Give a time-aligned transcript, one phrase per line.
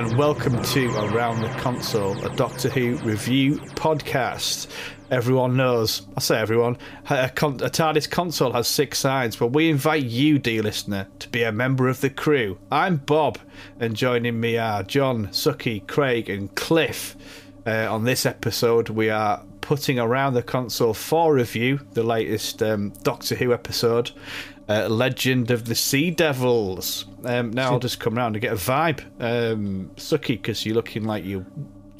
[0.00, 4.66] and welcome to Around the Console, a Doctor Who review podcast.
[5.10, 6.78] Everyone knows, I say everyone,
[7.10, 11.28] a, con- a TARDIS console has six sides, but we invite you, dear listener, to
[11.28, 12.56] be a member of the crew.
[12.72, 13.40] I'm Bob,
[13.78, 17.14] and joining me are John, Suki, Craig, and Cliff.
[17.66, 22.94] Uh, on this episode, we are putting Around the Console for review, the latest um,
[23.02, 24.12] Doctor Who episode,
[24.70, 27.06] uh, Legend of the Sea Devils.
[27.24, 29.00] Um, now I'll just come round and get a vibe.
[29.20, 31.44] Um, Suki, because you're looking like you.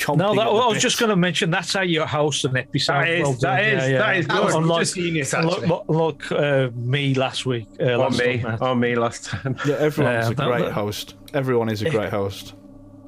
[0.08, 2.94] No, that, I was just going to mention that's how you host an episode.
[2.94, 3.58] That is, Well that done.
[3.60, 3.98] is, Yeah, yeah.
[3.98, 4.54] that is good.
[4.54, 7.66] Unlike, Just genius, look, look, look, uh, me last week.
[7.78, 9.56] Uh, on last me, month, on me last time.
[9.66, 11.16] Yeah, everyone's Yeah, a that- great that- host.
[11.34, 12.54] Everyone is a great host.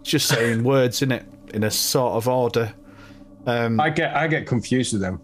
[0.02, 2.74] It's just saying words in it in a sort of order.
[3.46, 5.22] Um, I get, I get confused with them.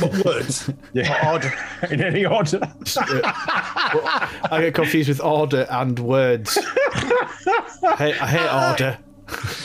[0.00, 0.70] What words?
[0.92, 1.52] Yeah, Order.
[1.90, 2.60] in any order.
[2.96, 6.56] I get confused with order and words.
[6.94, 8.98] I hate, I hate order.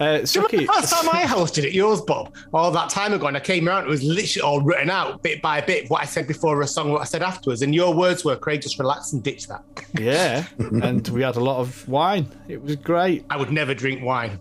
[0.00, 3.40] Uh, Suki, Last time I hosted it, yours, Bob, all that time ago, and I
[3.40, 6.62] came around, it was literally all written out bit by bit, what I said before
[6.62, 7.62] a song, what I said afterwards.
[7.62, 9.64] And your words were, Craig, just relax and ditch that.
[9.98, 12.28] yeah, and we had a lot of wine.
[12.46, 13.24] It was great.
[13.28, 14.38] I would never drink wine.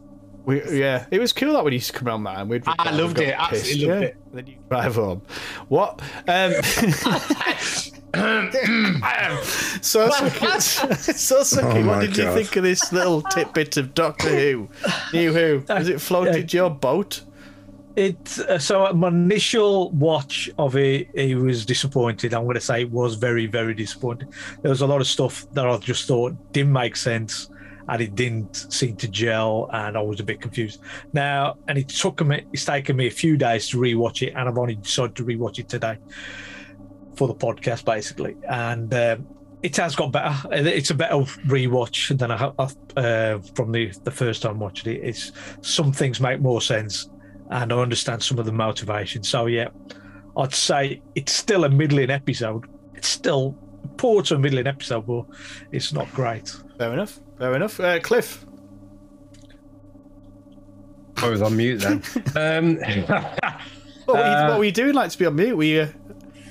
[0.47, 2.47] We, yeah, it was cool that when you used to come around, man.
[2.47, 4.17] We'd I loved got it, absolutely loved it.
[4.27, 5.21] And then you drive home.
[5.67, 6.01] What?
[6.25, 6.53] Um,
[9.81, 10.61] so, Suki,
[11.17, 12.33] so Suki, Oh what my did you God.
[12.35, 14.69] think of this little tidbit of Doctor Who?
[15.11, 15.63] New Who?
[15.67, 17.23] Has it floated your boat?
[17.97, 22.33] It uh, so my initial watch of it, it was disappointed.
[22.33, 24.31] I'm going to say it was very, very disappointing.
[24.61, 27.49] There was a lot of stuff that I just thought didn't make sense,
[27.89, 30.81] and it didn't seem to gel, and I was a bit confused.
[31.13, 34.47] Now, and it took me, it's taken me a few days to rewatch it, and
[34.47, 35.97] I've only decided to rewatch it today
[37.15, 38.93] for the podcast, basically, and.
[38.93, 39.27] Um,
[39.63, 40.35] it has got better.
[40.51, 42.35] It's a better rewatch than I
[42.95, 45.03] uh, from the, the first time watching it.
[45.03, 47.09] It's some things make more sense,
[47.49, 49.23] and I understand some of the motivation.
[49.23, 49.69] So yeah,
[50.37, 52.65] I'd say it's still a middling episode.
[52.93, 53.57] It's still
[53.97, 55.25] poor to a middling episode, but
[55.71, 56.55] it's not great.
[56.77, 57.19] Fair enough.
[57.37, 57.79] Fair enough.
[57.79, 58.45] Uh, Cliff.
[61.17, 62.03] I was on mute then.
[62.35, 62.75] um,
[64.05, 64.93] What were, you, Uh, what were you doing?
[64.93, 65.55] Like to be on mute?
[65.55, 65.87] Were you?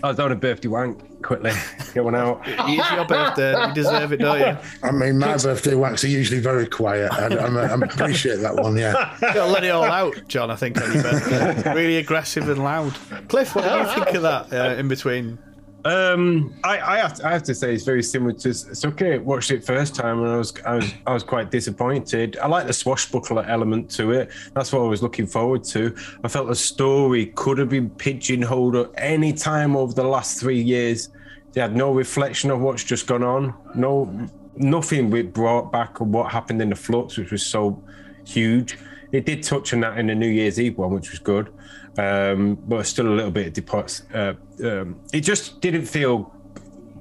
[0.02, 1.02] I was on a birthday wank.
[1.22, 1.50] Quickly,
[1.94, 2.42] get one out.
[2.46, 3.66] It's your birthday.
[3.66, 4.56] You deserve it, don't you?
[4.82, 7.10] I mean, my birthday wanks are usually very quiet.
[7.10, 9.14] I, I, I appreciate that one, yeah.
[9.14, 10.50] You gotta let it all out, John.
[10.50, 11.74] I think on your birthday.
[11.74, 12.94] really aggressive and loud.
[13.28, 14.52] Cliff, what do you think of that?
[14.52, 15.38] Uh, in between,
[15.86, 19.22] Um, I, I have to, I have to say it's very similar to Suki.
[19.22, 22.36] Watched it first time and I was I was I was quite disappointed.
[22.38, 24.32] I like the swashbuckler element to it.
[24.52, 25.94] That's what I was looking forward to.
[26.24, 30.60] I felt the story could have been pigeonholed at any time over the last three
[30.60, 31.10] years.
[31.52, 33.54] They had no reflection of what's just gone on.
[33.76, 37.80] No, nothing we brought back of what happened in the flux, which was so
[38.24, 38.76] huge.
[39.12, 41.52] It did touch on that in the New Year's Eve one, which was good,
[41.98, 44.02] um, but still a little bit of depots.
[44.14, 44.34] Uh,
[44.64, 46.34] um, it just didn't feel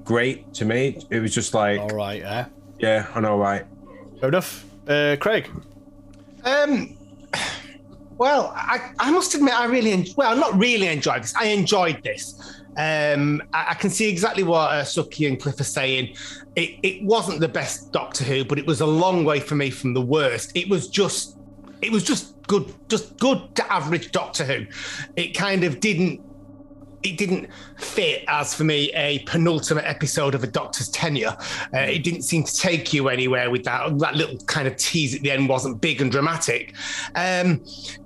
[0.03, 1.01] great to me.
[1.09, 2.45] It was just like, all right, yeah.
[2.79, 3.65] yeah, I know, right.
[4.19, 4.65] Fair enough.
[4.87, 5.49] Uh, Craig.
[6.43, 6.95] Um,
[8.17, 11.35] well, I, I must admit, I really, en- well, not really enjoyed this.
[11.35, 12.61] I enjoyed this.
[12.77, 16.15] Um, I, I can see exactly what uh, Suki and Cliff are saying.
[16.55, 19.69] It, it wasn't the best Doctor Who, but it was a long way for me
[19.69, 20.55] from the worst.
[20.55, 21.37] It was just,
[21.81, 24.65] it was just good, just good to average Doctor Who.
[25.15, 26.21] It kind of didn't
[27.05, 31.37] it didn't fit as for me a penultimate episode of a doctor's tenure.
[31.73, 33.97] Uh, it didn't seem to take you anywhere with that.
[33.99, 36.73] That little kind of tease at the end wasn't big and dramatic.
[37.13, 37.63] Um,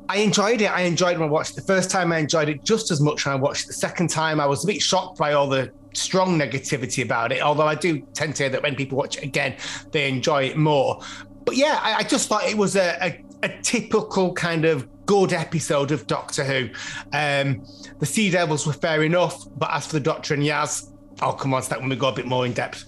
[0.10, 0.66] I enjoyed it.
[0.66, 2.12] I enjoyed when I watched the first time.
[2.12, 4.40] I enjoyed it just as much when I watched the second time.
[4.40, 8.02] I was a bit shocked by all the strong negativity about it, although I do
[8.14, 9.56] tend to hear that when people watch it again,
[9.92, 11.02] they enjoy it more.
[11.46, 15.34] But yeah, I, I just thought it was a, a, a typical kind of good
[15.34, 16.70] episode of Doctor Who.
[17.14, 17.66] Um,
[18.00, 20.92] the Sea Devils were fair enough, but as for the Doctor and Yaz,
[21.22, 22.86] I'll come on to that when we go a bit more in depth.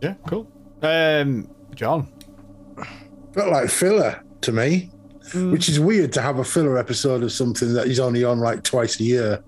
[0.00, 0.50] Yeah, cool.
[0.82, 2.08] Um, John.
[3.32, 4.90] Felt like filler to me,
[5.34, 8.62] which is weird to have a filler episode of something that is only on like
[8.62, 9.44] twice a year.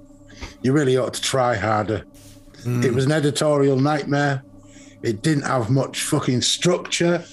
[0.63, 2.05] You really ought to try harder.
[2.65, 4.43] It was an editorial nightmare.
[5.03, 7.25] It didn't have much fucking structure.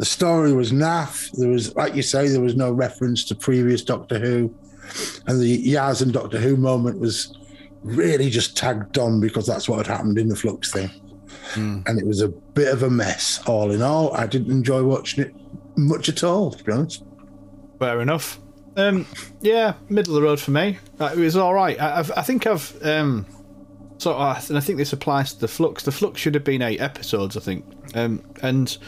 [0.00, 1.30] The story was naff.
[1.32, 4.54] There was, like you say, there was no reference to previous Doctor Who.
[5.26, 7.36] And the Yaz and Doctor Who moment was
[7.82, 10.88] really just tagged on because that's what had happened in the Flux thing.
[11.54, 14.14] And it was a bit of a mess, all in all.
[14.16, 15.34] I didn't enjoy watching it
[15.76, 17.04] much at all, to be honest.
[17.78, 18.40] Fair enough.
[18.76, 19.06] Um,
[19.42, 20.78] yeah, middle of the road for me.
[20.98, 21.78] Uh, It was all right.
[21.78, 23.26] I, I've, I think I've um,
[23.98, 25.82] sort of, and I think this applies to the Flux.
[25.82, 27.66] The Flux should have been eight episodes, I think.
[27.94, 28.78] Um, and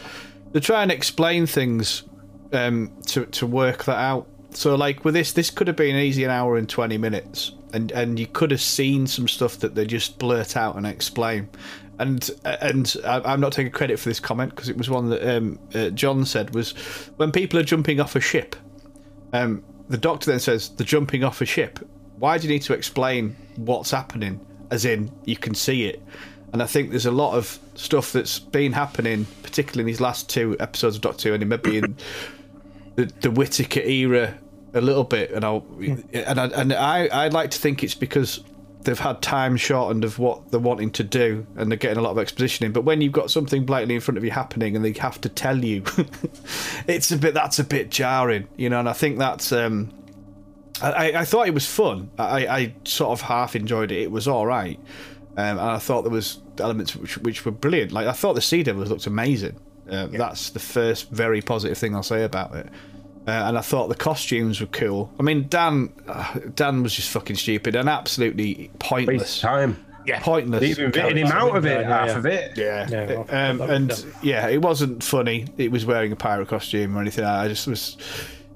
[0.53, 2.03] to try and explain things
[2.51, 4.27] um, to to work that out.
[4.51, 7.91] So like with this, this could have been easy an hour and twenty minutes, and
[7.91, 11.49] and you could have seen some stuff that they just blurt out and explain.
[11.99, 15.59] And and I'm not taking credit for this comment because it was one that um,
[15.75, 16.71] uh, John said was
[17.17, 18.55] when people are jumping off a ship.
[19.31, 21.79] Um, the doctor then says they're jumping off a ship.
[22.17, 24.39] Why do you need to explain what's happening?
[24.71, 26.01] As in, you can see it.
[26.53, 30.29] And I think there's a lot of stuff that's been happening, particularly in these last
[30.29, 31.97] two episodes of Doctor Who, and it maybe in
[32.95, 34.37] the, the Whittaker era
[34.73, 35.31] a little bit.
[35.31, 35.65] And I'll
[36.13, 38.43] and I, and I I'd like to think it's because
[38.83, 42.11] they've had time shortened of what they're wanting to do, and they're getting a lot
[42.11, 42.71] of exposition in.
[42.71, 45.29] But when you've got something blatantly in front of you happening, and they have to
[45.29, 45.83] tell you,
[46.87, 48.79] it's a bit that's a bit jarring, you know.
[48.79, 49.51] And I think that's.
[49.51, 49.91] um
[50.81, 52.09] I, I thought it was fun.
[52.17, 54.01] I, I sort of half enjoyed it.
[54.01, 54.77] It was all right,
[55.37, 57.91] um, and I thought there was elements which, which were brilliant.
[57.91, 59.55] Like I thought the Sea Devils looked amazing.
[59.89, 62.67] Um, That's the first very positive thing I'll say about it.
[63.27, 65.11] Uh, and I thought the costumes were cool.
[65.19, 69.39] I mean, Dan, uh, Dan was just fucking stupid and absolutely Waste pointless.
[69.41, 69.85] time.
[70.05, 70.19] Yeah.
[70.21, 70.61] Pointless.
[70.63, 72.17] Even getting him out of it, Yeah, half yeah.
[72.17, 72.57] of it.
[72.57, 72.87] Yeah.
[72.89, 75.47] Yeah, um, and that- yeah, it wasn't funny.
[75.57, 77.23] It was wearing a pirate costume or anything.
[77.23, 77.95] I just was.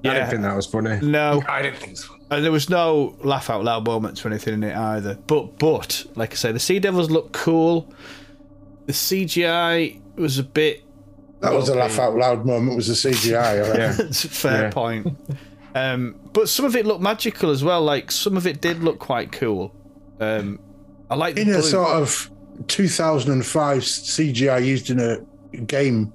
[0.04, 1.00] I didn't think that was funny.
[1.02, 2.14] No, I didn't think so.
[2.29, 5.15] And there was no laugh out loud moments or anything in it either.
[5.27, 7.94] But but like I say, the Sea Devils look cool.
[8.85, 10.83] The CGI was a bit.
[11.41, 12.75] That was a laugh out loud moment.
[12.75, 13.77] Was the CGI?
[13.77, 14.12] Yeah.
[14.12, 14.69] Fair Yeah.
[14.71, 15.15] point.
[15.75, 17.81] Um, but some of it looked magical as well.
[17.83, 19.74] Like some of it did look quite cool.
[20.19, 20.59] Um,
[21.09, 22.31] I like the In a blue- sort of
[22.68, 25.19] 2005 CGI used in a
[25.62, 26.12] game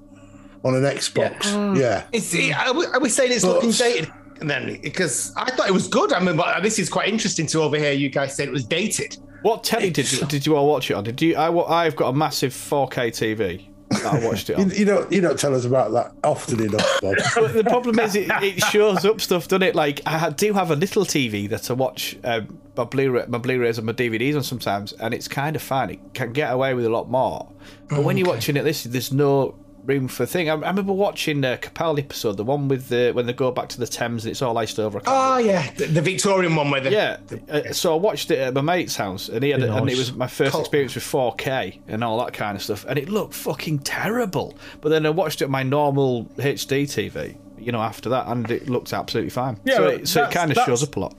[0.65, 1.77] on an Xbox.
[1.79, 2.03] Yeah.
[2.11, 4.11] Is it, are, we, saying it's But- looking dated?
[4.39, 6.11] And then, because I thought it was good.
[6.13, 9.17] I mean, but this is quite interesting to overhear you guys say it was dated.
[9.41, 11.03] What telly did you, did you all watch it on?
[11.03, 11.35] Did you?
[11.35, 13.67] I, I've got a massive 4K TV.
[14.05, 14.69] I watched it You, on.
[14.71, 17.15] you don't you don't tell us about that often enough, Bob.
[17.35, 19.75] But the problem is, it, it shows up stuff, doesn't it?
[19.75, 23.77] Like I do have a little TV that I watch um, my Blu-ray, my Blu-rays
[23.77, 25.91] and my DVDs on sometimes, and it's kind of fine.
[25.91, 27.47] It can get away with a lot more.
[27.89, 30.49] But when you're watching it, this there's no room for a thing.
[30.49, 33.69] I, I remember watching the Capaldi episode, the one with the when they go back
[33.69, 35.01] to the Thames and it's all iced over.
[35.05, 35.71] Oh, yeah.
[35.73, 36.91] The, the Victorian one where the.
[36.91, 37.17] yeah,
[37.49, 39.97] uh, so I watched it at my mate's house, and he had, it, and it
[39.97, 40.61] was my first Cool.
[40.61, 44.57] experience with 4K and all that kind of stuff, and it looked fucking terrible.
[44.81, 48.49] But then I watched it on my normal HD TV, you know, after that, and
[48.51, 49.59] it looked absolutely fine.
[49.65, 51.15] Yeah, so it, so it kind of shows up a lot.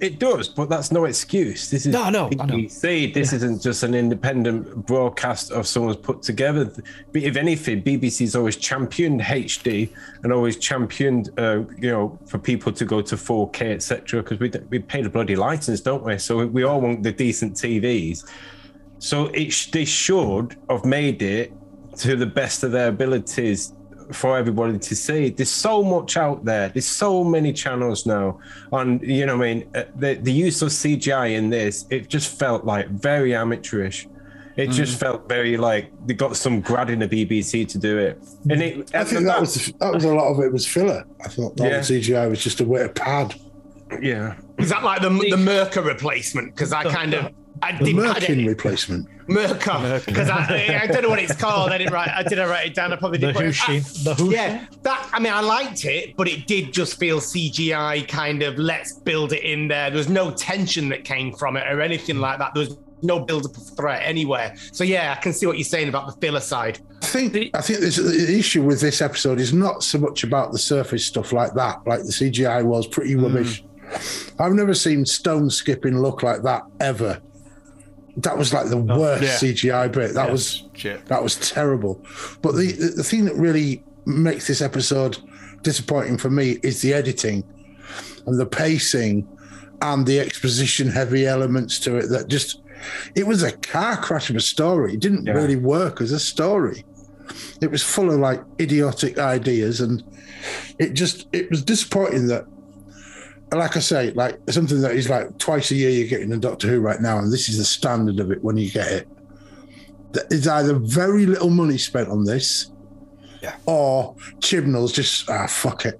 [0.00, 1.70] It does, but that's no excuse.
[1.70, 2.28] This is No, no.
[2.28, 3.12] BBC.
[3.12, 6.72] This isn't just an independent broadcast of someone's put together.
[7.12, 9.90] But if anything, BBC's always championed HD
[10.22, 14.22] and always championed, uh, you know, for people to go to 4K, etc.
[14.22, 16.16] Because we we pay the bloody license, don't we?
[16.18, 18.24] So we all want the decent TVs.
[19.00, 21.52] So it they should have made it
[21.96, 23.72] to the best of their abilities
[24.12, 25.30] for everybody to see.
[25.30, 26.68] There's so much out there.
[26.68, 28.38] There's so many channels now.
[28.72, 32.08] On you know, what I mean, uh, the the use of CGI in this, it
[32.08, 34.06] just felt like very amateurish.
[34.56, 38.20] It just felt very like they got some grad in the BBC to do it,
[38.50, 38.92] and it.
[38.94, 41.04] I think that was that was a lot of it was filler.
[41.24, 41.78] I thought all Yeah.
[41.80, 43.36] the CGI was just a bit of pad.
[44.02, 44.34] yeah.
[44.58, 46.54] Is that like the, the Merker replacement?
[46.54, 47.32] Because I kind of.
[47.62, 48.02] I The didn't.
[48.02, 49.08] Merkin replacement.
[49.28, 50.00] Merker.
[50.06, 51.70] Because I, I don't know what it's called.
[51.70, 52.08] I didn't write.
[52.08, 52.38] I did.
[52.38, 52.92] I write it down.
[52.92, 53.34] I probably did.
[53.34, 54.04] put it- Hushin.
[54.04, 54.32] The Hushin.
[54.32, 55.10] Yeah, that.
[55.12, 58.06] I mean, I liked it, but it did just feel CGI.
[58.08, 58.58] Kind of.
[58.58, 59.90] Let's build it in there.
[59.90, 62.54] There was no tension that came from it or anything like that.
[62.54, 64.56] There was no build-up of threat anywhere.
[64.72, 66.80] So yeah, I can see what you're saying about the filler side.
[67.02, 70.50] I think I think this, the issue with this episode is not so much about
[70.52, 71.86] the surface stuff like that.
[71.86, 73.62] Like the CGI was pretty rubbish.
[73.62, 74.32] Mm.
[74.40, 77.20] I've never seen stone skipping look like that ever.
[78.18, 79.50] That was like the oh, worst yeah.
[79.52, 80.14] CGI bit.
[80.14, 81.06] That was Shit.
[81.06, 82.04] that was terrible.
[82.42, 85.18] But the the the thing that really makes this episode
[85.62, 87.44] disappointing for me is the editing
[88.26, 89.26] and the pacing
[89.82, 92.60] and the exposition heavy elements to it that just
[93.14, 94.94] it was a car crash of a story.
[94.94, 95.34] It didn't Yeah.
[95.34, 96.84] really work as a story.
[97.60, 100.02] It was full of like idiotic ideas and
[100.78, 102.46] it just it was disappointing that
[103.52, 106.68] like I say, like something that is like twice a year you're getting a Doctor
[106.68, 109.08] Who right now, and this is the standard of it when you get it.
[110.12, 112.70] That is either very little money spent on this,
[113.42, 113.56] Yeah.
[113.66, 115.98] or Chibnall's just ah fuck it,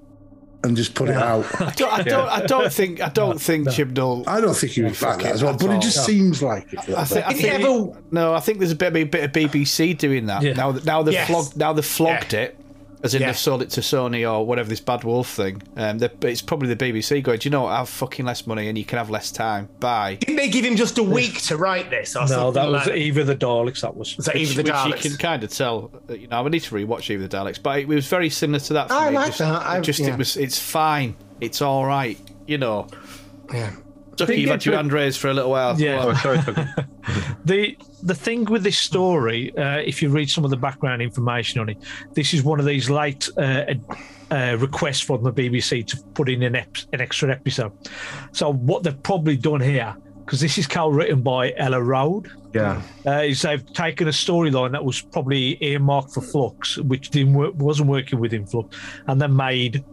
[0.65, 1.45] and just put it out.
[1.61, 4.27] I don't, I don't, I don't think, I don't think Chibnall.
[4.27, 5.77] I don't think he was fuck like that it as well, but all.
[5.77, 6.79] it just seems like it.
[6.79, 7.37] a little I think, I bit.
[7.37, 7.65] Did he think
[7.95, 10.53] ever- no, I think there's a bit, a bit of BBC doing that Yeah.
[10.55, 10.73] now.
[10.73, 11.29] that- Now they've Yes.
[11.29, 12.41] flogged, now they've flogged Yeah.
[12.41, 12.58] it.
[13.03, 13.29] As in Yeah.
[13.29, 15.63] they've sold it to Sony or whatever this Bad Wolf thing.
[15.77, 17.71] Um, it's probably the BBC going, do you know what?
[17.73, 19.69] I have fucking less money and you can have less time.
[19.81, 20.17] Bye.
[20.21, 22.17] Didn't they give him just a week to write this?
[22.17, 23.81] Or No, that was like either the Daleks.
[23.83, 24.17] That was.
[24.17, 25.91] Was that Which, either the which you can kind of tell.
[26.09, 28.31] uh, You know, I need to rewatch Eve of the Daleks, but it was very
[28.31, 28.89] similar to that.
[28.89, 29.17] For I me.
[29.17, 29.63] like just, that.
[29.67, 30.09] I- it just yeah.
[30.15, 30.37] it was.
[30.37, 31.17] It's fine.
[31.41, 32.19] It's all right.
[32.47, 32.89] You know.
[33.53, 33.73] Yeah.
[34.19, 35.81] Ducky, you've had your hand raised for a little while.
[35.81, 36.05] Yeah.
[36.05, 36.67] Oh, sorry, sorry.
[37.45, 41.61] the the thing with this story, uh, if you read some of the background information
[41.61, 41.79] on it,
[42.15, 43.65] this is one of these late uh,
[44.31, 47.73] uh, requests from the BBC to put in an, ep- an extra episode.
[48.33, 52.83] So what they've probably done here, because this is co-written by Ella Road, yeah.
[53.07, 57.55] uh, is they've taken a storyline that was probably earmarked for Flux, which didn't work,
[57.55, 59.85] wasn't working within Flux, and then made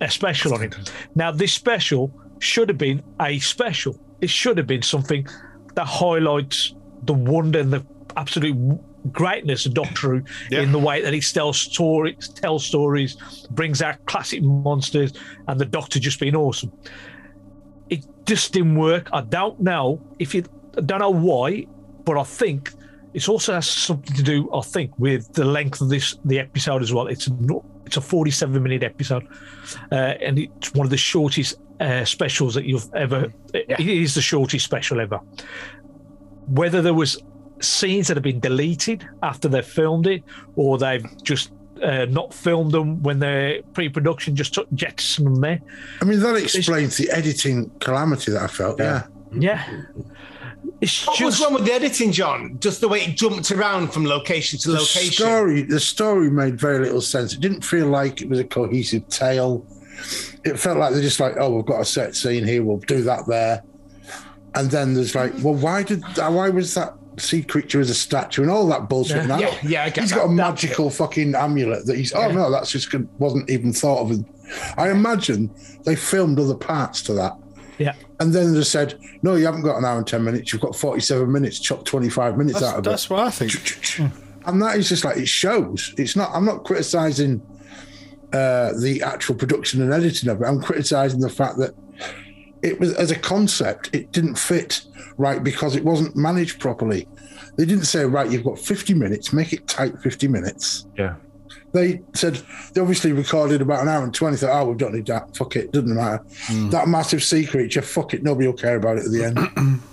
[0.00, 0.92] a special on it.
[1.14, 2.12] Now, this special
[2.44, 3.98] should have been a special.
[4.20, 5.26] It should have been something
[5.74, 7.84] that highlights the wonder and the
[8.16, 8.56] absolute
[9.12, 10.62] greatness of Doctor Who Yeah.
[10.62, 13.16] in the way that he tells stories, tells stories,
[13.50, 15.12] brings out classic monsters,
[15.48, 16.72] and the Doctor just being awesome.
[17.90, 19.08] It just didn't work.
[19.12, 20.48] I don't know if it.
[20.76, 21.66] I don't know why,
[22.04, 22.72] but I think
[23.12, 24.50] it also has something to do.
[24.54, 27.06] I think with the length of this the episode as well.
[27.08, 27.32] It's a
[27.86, 29.26] it's a forty-seven minute episode,
[29.92, 33.32] uh, and it's one of the shortest uh, specials that you've ever.
[33.52, 35.18] It is the shortest special ever.
[36.48, 37.20] Whether there was
[37.60, 40.22] scenes that have been deleted after they've filmed it,
[40.56, 41.52] or they've just
[41.82, 45.60] uh, not filmed them when they're pre-production, just took jettisoned them there.
[46.00, 48.78] I mean, that explains the editing calamity that I felt.
[48.78, 49.06] Yeah.
[49.36, 49.64] Yeah,
[50.80, 52.56] it's What was just wrong with the editing, John?
[52.60, 55.12] Just the way it jumped around from location to The location.
[55.12, 57.34] story, the story made very little sense.
[57.34, 59.66] It didn't feel like it was a cohesive tale.
[60.44, 63.02] It felt like they're just like, oh, we've got a set scene here, we'll do
[63.02, 63.62] that there.
[64.54, 65.42] And then there's like, mm-hmm.
[65.42, 68.88] well, why did uh, why was that sea creature as a statue and all that
[68.88, 69.16] bullshit?
[69.16, 69.22] Yeah.
[69.22, 70.16] And I Yeah, don't- yeah, I get he's that.
[70.16, 72.12] got a That- magical fucking amulet that he's.
[72.12, 74.24] Oh no, that's just wasn't even thought of.
[74.76, 75.50] I imagine
[75.84, 77.36] they filmed other parts to that.
[77.78, 77.94] yeah.
[78.20, 80.52] And then they said, no, you haven't got an hour and 10 minutes.
[80.52, 81.58] You've got 47 minutes.
[81.58, 83.08] Chop 25 minutes That's, out of that's it.
[83.08, 84.12] That's what I think.
[84.46, 85.92] And that is just like, it shows.
[85.98, 87.42] It's not, I'm not criticizing
[88.32, 90.44] uh, the actual production and editing of it.
[90.44, 91.74] I'm criticizing the fact that
[92.62, 94.82] it was, as a concept, it didn't fit
[95.18, 97.06] right because it wasn't managed properly.
[97.56, 100.86] They didn't say, right, you've got 50 minutes, make it tight 50 minutes.
[100.96, 101.16] Yeah.
[101.72, 102.40] They said
[102.72, 104.36] they obviously recorded about an hour and 20.
[104.36, 105.36] Thought, oh, we don't need that.
[105.36, 105.72] Fuck it.
[105.72, 106.24] Doesn't matter.
[106.70, 108.22] That massive sea creature, fuck it.
[108.22, 109.80] Nobody will care about it at the end.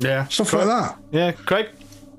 [0.00, 0.26] Yeah.
[0.26, 0.98] Stuff like that.
[1.12, 1.68] Yeah, Craig.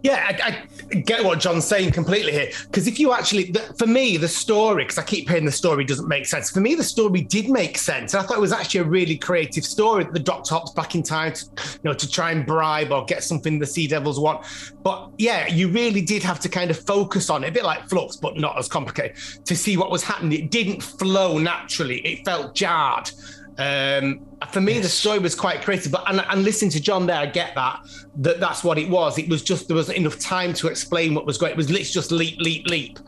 [0.06, 2.52] Yeah, I, I get what John's saying completely here.
[2.68, 5.84] Because if you actually, the, for me, the story, because I keep hearing the story
[5.84, 6.52] doesn't make sense.
[6.52, 8.14] For me, the story did make sense.
[8.14, 10.04] I thought it was actually a really creative story.
[10.04, 13.24] The Doctor hops back in time, to, you know, to try and bribe or get
[13.24, 14.46] something the Sea Devils want.
[14.84, 17.90] But yeah, you really did have to kind of focus on it, a bit like
[17.90, 20.40] Flux, but not as complicated, to see what was happening.
[20.40, 22.02] It didn't flow naturally.
[22.02, 23.10] It felt jarred.
[23.58, 27.18] Um, for me, the story was quite creative, but and, and listening to John there,
[27.18, 27.80] I get that
[28.18, 29.18] that that's what it was.
[29.18, 31.52] It was just there wasn't enough time to explain what was going.
[31.52, 33.00] It was literally just leap, leap, leap,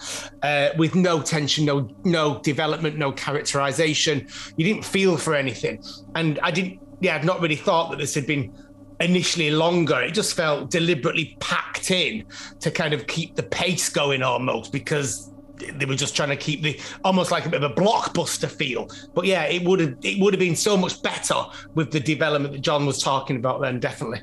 [0.44, 4.28] uh, with no tension, no no development, no characterization.
[4.56, 5.84] You didn't feel for anything,
[6.16, 6.80] and I didn't.
[7.00, 8.54] Yeah, I'd not really thought that this had been
[9.00, 10.02] initially longer.
[10.02, 12.26] It just felt deliberately packed in
[12.60, 16.62] to kind of keep the pace going almost because they were just trying to keep
[16.62, 18.90] the almost like a bit of a blockbuster feel.
[19.14, 21.36] But yeah, it would have it would have been so much better
[21.76, 24.22] with the development that John was talking about then, definitely.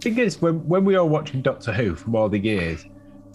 [0.00, 2.84] thing is, when, when we are watching Doctor Who from all the years,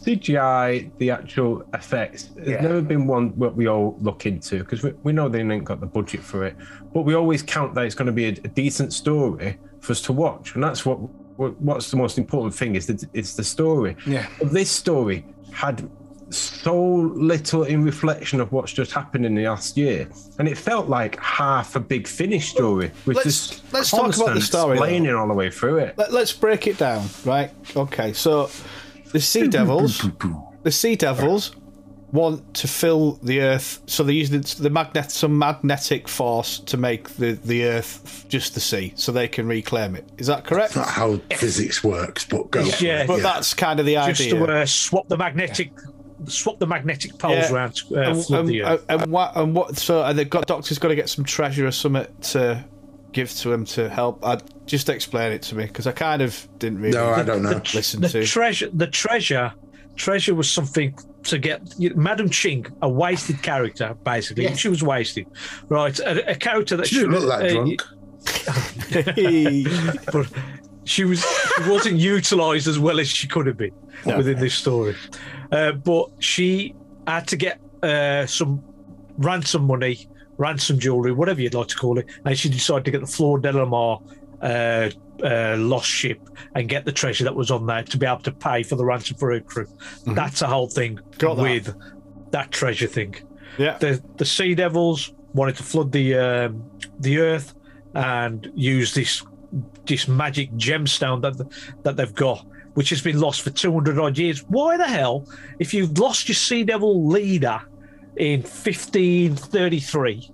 [0.01, 2.62] CGI, the actual effects, has Yeah.
[2.62, 5.79] never been one what we all look into because we, we know they ain't got
[5.79, 6.55] the budget for it.
[6.93, 10.01] But we always count that it's going to be a, a decent story for us
[10.01, 10.98] to watch, and that's what,
[11.38, 13.96] what what's the most important thing is that it's the story.
[14.05, 14.27] Yeah.
[14.39, 15.89] But this story had
[16.37, 20.07] so little in reflection of what's just happened in the last year,
[20.39, 24.11] and it felt like half a big finish story with Let's- just let's talk about
[24.11, 24.83] the constant story, though.
[24.83, 25.97] explaining all the way through it.
[25.97, 27.51] Let, us break it down, right?
[27.75, 28.49] Okay, so
[29.11, 30.07] the Sea Devils,
[30.63, 31.55] the Sea Devils
[32.13, 36.77] want to fill the Earth, so they use using the magnet, some magnetic force to
[36.77, 40.07] make the, the Earth just the sea, so they can reclaim it.
[40.19, 40.75] Is that correct?
[40.75, 42.63] Not how physics works, but go.
[42.63, 44.31] for Yeah, it, But that's kind of the just idea.
[44.31, 45.71] Just to uh, swap the magnetic
[46.27, 47.53] swap the magnetic poles Yeah.
[47.53, 48.85] around uh, and, flood and- the earth.
[48.89, 49.35] and what?
[49.35, 49.77] And what?
[49.77, 52.63] So and they've got doctor's got to get some treasure or something to
[53.11, 54.25] give to him to help.
[54.25, 56.97] I just explain it to me because I kind of didn't really.
[56.97, 57.61] No, I don't know.
[57.73, 58.25] Listen the to.
[58.25, 59.53] treasure the treasure
[59.95, 64.45] treasure was something to get you- Madam Ching, a wasted character, basically.
[64.45, 64.55] Yeah.
[64.55, 65.27] She was wasted,
[65.69, 65.97] right?
[65.99, 67.81] A, a character that She didn't look that uh, drunk.
[70.11, 70.27] but
[70.85, 71.23] she was
[71.63, 73.73] she wasn't utilized as well as she could have been
[74.05, 74.95] within this story.
[75.53, 76.74] Uh, but she
[77.07, 78.63] had to get uh, some
[79.17, 80.07] ransom money,
[80.38, 83.38] ransom jewelry, whatever you'd like to call it, and she decided to get the Flor
[83.39, 84.00] de la Mar
[84.41, 84.89] uh,
[85.24, 86.19] uh, lost ship
[86.55, 88.83] and get the treasure that was on there to be able to pay for the
[88.83, 89.67] ransom for her crew.
[90.05, 91.17] That's the whole thing Mm-hmm.
[91.19, 91.43] Got that.
[91.43, 91.75] with
[92.31, 93.15] that treasure thing.
[93.57, 93.77] Yeah.
[93.77, 96.63] The the Sea Devils wanted to flood the um,
[97.00, 97.53] the Earth
[97.93, 99.24] and use this
[99.86, 101.36] this magic gemstone that
[101.83, 104.43] that they've got, which has been lost for two hundred odd years.
[104.43, 105.27] Why the hell,
[105.59, 107.61] if you've lost your Sea Devil leader
[108.17, 110.29] in fifteen thirty three,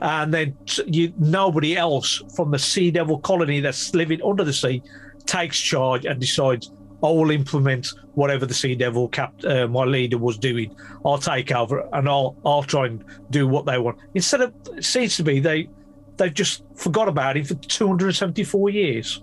[0.00, 0.56] and then
[0.86, 4.82] you nobody else from the Sea Devil colony that's living under the sea
[5.26, 6.72] takes charge and decides.
[7.02, 10.76] I will implement whatever the Sea Devil cap, uh, my leader was doing.
[11.02, 13.98] I'll take over and I'll I'll try and do what they want.
[14.14, 15.70] Instead of it seems to be they
[16.18, 19.22] they've just forgot about him for 274 years.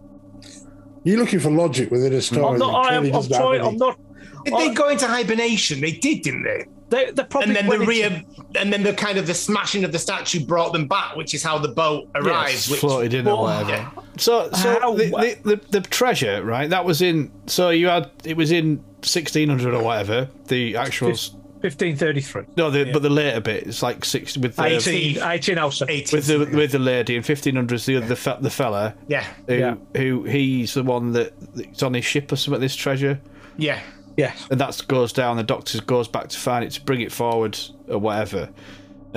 [1.03, 2.45] You're looking for logic within a story.
[2.45, 2.85] I'm not.
[2.85, 3.61] I am, I'm trying.
[3.61, 3.99] I'm not.
[4.45, 5.81] Did I- they go into hibernation?
[5.81, 6.65] They did, didn't they?
[6.89, 8.25] They, they're probably And then the went re-
[8.55, 11.43] and then the kind of the smashing of the statue brought them back, which is
[11.43, 12.69] how the boat arrives.
[12.69, 13.71] which, floated in or whatever.
[13.71, 13.89] yeah.
[14.17, 16.69] So, so How- the, the, the, the treasure, right?
[16.69, 17.29] That was in.
[17.47, 20.29] So you had it was in sixteen hundred or whatever.
[20.45, 21.13] The actual.
[21.61, 22.43] 1533.
[22.55, 25.95] No, the, but the later bit it's like six with the 18, 1807.
[25.95, 27.85] 18, with the with the lady in fifteen hundreds.
[27.85, 29.75] The other the, the fella yeah, who Yeah.
[29.95, 32.61] who he's the one that that's on his ship or something.
[32.61, 33.19] This treasure.
[33.57, 33.81] Yeah.
[34.17, 34.35] Yes.
[34.39, 34.47] yeah.
[34.51, 35.37] and that goes down.
[35.37, 38.49] The Doctor goes back to find it to bring it forward or whatever.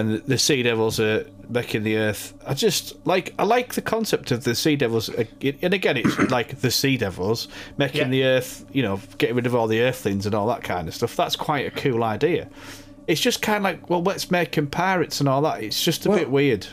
[0.00, 2.33] And the, the Sea Devils are making the Earth.
[2.47, 5.25] I just like I like the concept of the Sea Devils, uh,
[5.62, 8.09] and again, it's like the Sea Devils making Yeah.
[8.09, 8.64] the Earth.
[8.73, 11.14] You know, getting rid of all the Earthlings and all that kind of stuff.
[11.16, 12.49] That's quite a cool idea.
[13.07, 15.62] It's just kind of like, well, let's make them pirates and all that.
[15.62, 16.66] It's just a Well- bit weird.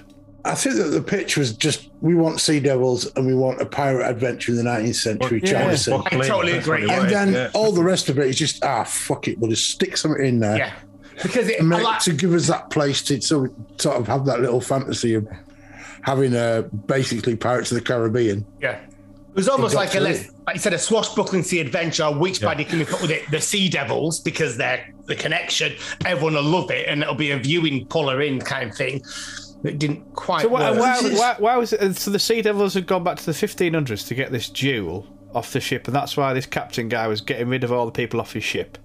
[0.45, 3.65] I think that the pitch was just we want Sea Devils and we want a
[3.65, 5.51] pirate adventure in the 19th century yeah.
[5.51, 5.91] China Sea.
[6.05, 6.89] I totally agree.
[6.89, 7.49] And then Yeah.
[7.53, 10.39] all the rest of it is just ah fuck it, we'll just stick something in
[10.39, 10.57] there.
[10.57, 10.73] Yeah,
[11.23, 13.47] because it, And I make, like- to give us that place to so
[13.77, 15.27] sort of have that little fantasy of
[16.03, 18.45] having a basically Pirates of the Caribbean.
[18.61, 20.33] yeah, it was almost got like a through.
[20.45, 22.09] like you said, a swashbuckling sea adventure.
[22.11, 25.73] Which by they can put with it the Sea Devils because they're the connection.
[26.05, 29.03] Everyone will love it, and it'll be a viewing puller in kind of thing.
[29.63, 31.97] It didn't quite So why, why, why, why was it?
[31.97, 35.51] So the Sea Devils had gone back to the 1500s to get this jewel off
[35.51, 38.21] the ship, and that's why this captain guy was getting rid of all the people
[38.21, 38.77] off his ship.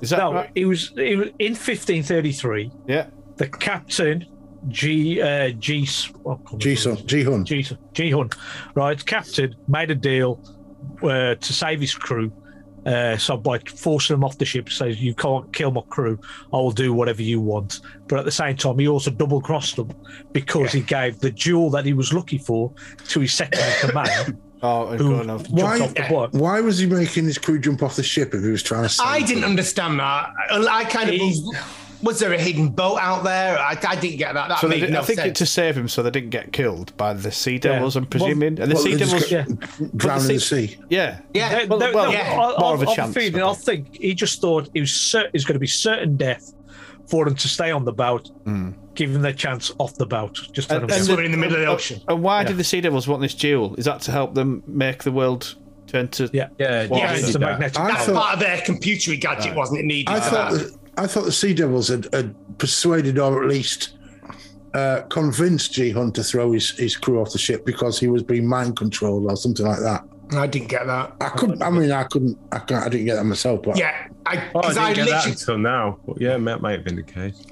[0.00, 0.50] Is that No, right?
[0.54, 2.70] it was, was in 1533.
[2.86, 3.06] Yeah.
[3.36, 4.26] The captain,
[4.68, 5.20] G.
[5.20, 5.86] Uh, G.
[6.22, 7.44] What G Sun, G Hun.
[7.44, 7.66] G.
[7.92, 8.10] G.
[8.10, 8.30] Hun,
[8.74, 9.04] right?
[9.04, 10.40] Captain made a deal
[11.02, 12.32] uh, to save his crew.
[12.88, 16.18] Uh, so by forcing them off the ship, says you can't kill my crew.
[16.52, 17.80] I will do whatever you want.
[18.08, 19.90] But at the same time, he also double crossed them
[20.32, 22.72] because he gave the jewel that he was looking for
[23.08, 25.48] to his second in command, Oh, and who off.
[25.50, 26.32] Why- off the boat.
[26.32, 28.88] Why was he making his crew jump off the ship if he was trying to
[28.88, 29.50] save I didn't them?
[29.50, 30.30] understand that.
[30.50, 31.56] I I kind of He- was,
[32.02, 33.58] was there a hidden boat out there?
[33.58, 34.48] I, I didn't get that.
[34.48, 35.38] That So made did, no I think it sense.
[35.38, 37.96] to save him, so they didn't get killed by the Sea Devils.
[37.96, 39.44] I'm Well, presuming, and the Well, Sea Devils, got Yeah.
[39.96, 40.76] drowned in the the sea- sea.
[40.88, 42.32] yeah, yeah, There- Well, there- well, there- yeah.
[42.40, 44.80] I- more of a I- I chance, feeling- I I think he just thought it
[44.80, 46.52] was cer- it was going to be certain death
[47.08, 48.70] for them to stay on the boat, hmm.
[48.94, 50.38] give them their chance off the boat.
[50.52, 51.14] Just let And- them and go.
[51.14, 52.00] Swimming in the middle of the uh, ocean.
[52.08, 52.48] And why Yeah.
[52.48, 53.74] did the Sea Devils want this jewel?
[53.76, 55.54] Is that to help them make the world
[55.86, 56.28] turn to?
[56.32, 57.74] yeah, Yeah, yeah, it's a magnetic.
[57.74, 59.84] That's thought- part of their computery gadget, wasn't it?
[59.86, 60.58] Needed I thought that.
[60.58, 63.96] the, I thought the Sea Devils had, had persuaded or at least
[64.74, 68.22] uh, convinced G Hunt to throw his, his crew off the ship because he was
[68.22, 70.04] being mind controlled or something like that.
[70.32, 71.14] I didn't get that.
[71.22, 71.62] I couldn't.
[71.62, 72.36] I mean, I couldn't.
[72.52, 73.62] I, can't, I didn't get that myself.
[73.62, 73.94] But Yeah,
[74.26, 75.98] I, Oh, I 'cause didn't I get that literally until now.
[76.06, 77.42] But yeah, that might have been the case.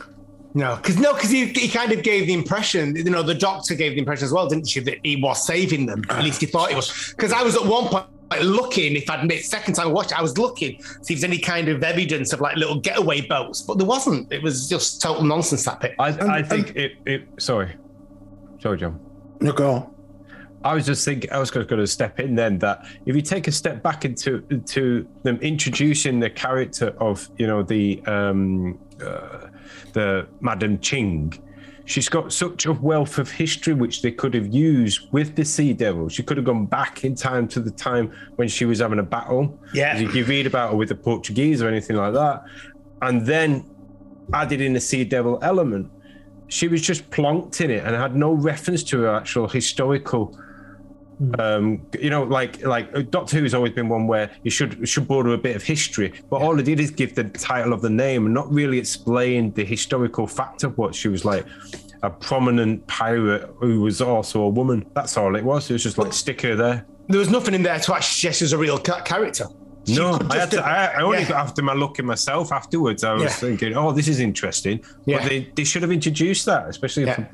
[0.52, 3.74] no, because no, because he, he kind of gave the impression, you know, the doctor
[3.74, 6.02] gave the impression as well, didn't she, that he was saving them?
[6.11, 7.14] At least he thought he was.
[7.16, 10.12] Because I was at one point like, looking, if I'd made second time I watched
[10.12, 13.20] it, I was looking see if there's any kind of evidence of like little getaway
[13.20, 14.32] boats, but there wasn't.
[14.32, 15.94] It was just total nonsense that bit.
[15.98, 17.28] I, And- I think it, it.
[17.38, 17.74] Sorry,
[18.60, 18.98] sorry, John.
[19.40, 19.92] no go.
[20.64, 23.46] I was just thinking, I was going to step in then that if you take
[23.46, 29.46] a step back into to them introducing the character of you know the um uh,
[29.92, 31.32] the Madam Ching,
[31.87, 35.72] she's got such a wealth of history which they could have used with the Sea
[35.72, 36.09] Devil.
[36.09, 39.03] She could have gone back in time to the time when she was having a
[39.03, 39.59] battle.
[39.72, 39.96] Yeah.
[39.96, 42.44] if you read about her with the Portuguese or anything like that,
[43.01, 43.64] and then
[44.35, 45.90] added in the Sea Devil element.
[46.49, 50.38] She was just plonked in it and had no reference to her actual historical
[51.38, 55.09] um you know like like uh, doctor who's always been one where you should should
[55.09, 57.88] border a bit of history but all it did is give the title of the
[57.88, 61.46] name and not really explain the historical fact of what she was like
[62.02, 65.96] a prominent pirate who was also a woman that's all it was it was just
[65.96, 68.59] like stick her there There was nothing in there to actually suggest she was a
[68.59, 69.46] real ca- character.
[69.88, 71.29] No, I, had to, I, I only yeah.
[71.29, 73.05] got after my look at myself afterwards.
[73.05, 73.29] I was Yeah.
[73.29, 74.83] thinking, oh, this is interesting.
[75.05, 75.18] Yeah.
[75.20, 77.26] But they, they should have introduced that, especially if a,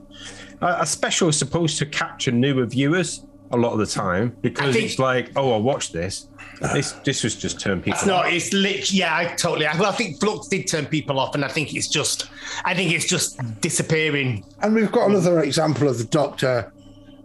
[0.61, 4.91] a special is supposed to capture newer viewers a lot of the time because think-
[4.91, 6.27] it's like, oh, I watched watch this.
[6.73, 8.27] This this was just turn people It's not.
[8.27, 8.33] off.
[8.33, 8.93] It's lit.
[8.93, 9.67] Yeah, I totally.
[9.67, 12.29] Well, I think Flux did turn people off, and I think it's just.
[12.65, 14.45] I think it's just disappearing.
[14.61, 16.73] And we've got another example of the doctor.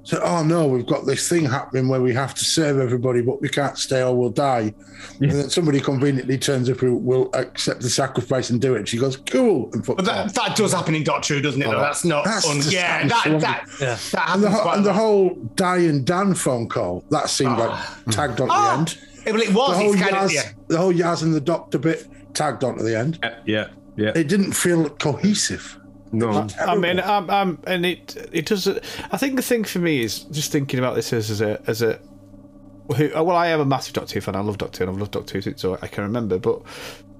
[0.07, 3.41] So, oh no, we've got this thing happening where we have to serve everybody, but
[3.41, 4.73] we can't stay or we'll die.
[5.19, 8.87] And then somebody conveniently turns up who will accept the sacrifice and do it.
[8.87, 9.69] She goes, cool.
[9.73, 11.65] And, But that, that does happen in Doctor Who, doesn't it?
[11.65, 11.81] though?
[11.81, 12.23] That's not.
[12.23, 13.97] That's un- yeah, that's that that, Yeah.
[14.13, 17.29] that and, the, happens whole- quite and the whole Di and Dan phone call, that
[17.29, 17.99] seemed like ah.
[18.09, 18.97] tagged onto the Oh, end.
[19.25, 19.53] yeah, well, it was.
[19.53, 19.75] The was.
[19.77, 20.51] whole, It's kind Yaz, of yeah.
[20.69, 23.19] the whole Yaz and the doctor bit tagged onto the end.
[23.21, 23.67] Yeah, yeah,
[23.97, 24.11] yeah.
[24.15, 25.77] It didn't feel cohesive.
[26.11, 28.83] No, I mean, I'm, um, I'm, um, and it it doesn't.
[29.11, 31.81] I think the thing for me is just thinking about this as, as a as
[31.81, 31.99] a.
[32.95, 34.35] Who, well, I am a massive Doctor Who fan.
[34.35, 36.39] I love Doctor Who, and I've loved Doctor Who since I can remember.
[36.39, 36.61] But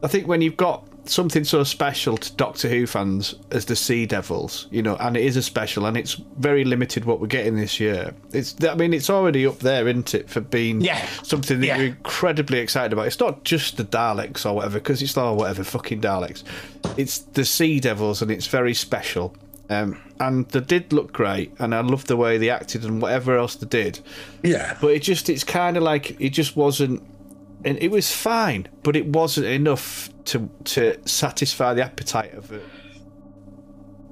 [0.02, 4.06] I think when you've got something so special to Doctor Who fans as the Sea
[4.06, 7.56] Devils, you know, and it is a special, and it's very limited what we're getting
[7.56, 8.14] this year.
[8.34, 11.06] It's, I mean, it's already up there, isn't it, for being Yeah.
[11.24, 11.78] something that Yeah.
[11.78, 13.08] you're incredibly excited about.
[13.08, 16.44] It's not just the Daleks or whatever, because it's not whatever fucking Daleks.
[16.98, 19.36] It's the Sea Devils, and it's very special.
[19.70, 23.38] Um, and they did look great, and I loved the way they acted and whatever
[23.38, 24.00] else they did.
[24.42, 24.78] Yeah.
[24.80, 27.04] But it just, it's kind of like it just wasn't,
[27.66, 32.64] and it was fine, but it wasn't enough to to satisfy the appetite of it.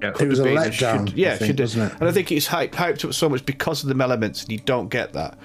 [0.02, 0.12] yeah.
[0.20, 2.00] It was a being letdown, should- yeah, I think, should- wasn't it?
[2.00, 4.58] And I think it's hyped, hyped up so much because of the elements, and you
[4.58, 5.38] don't get that.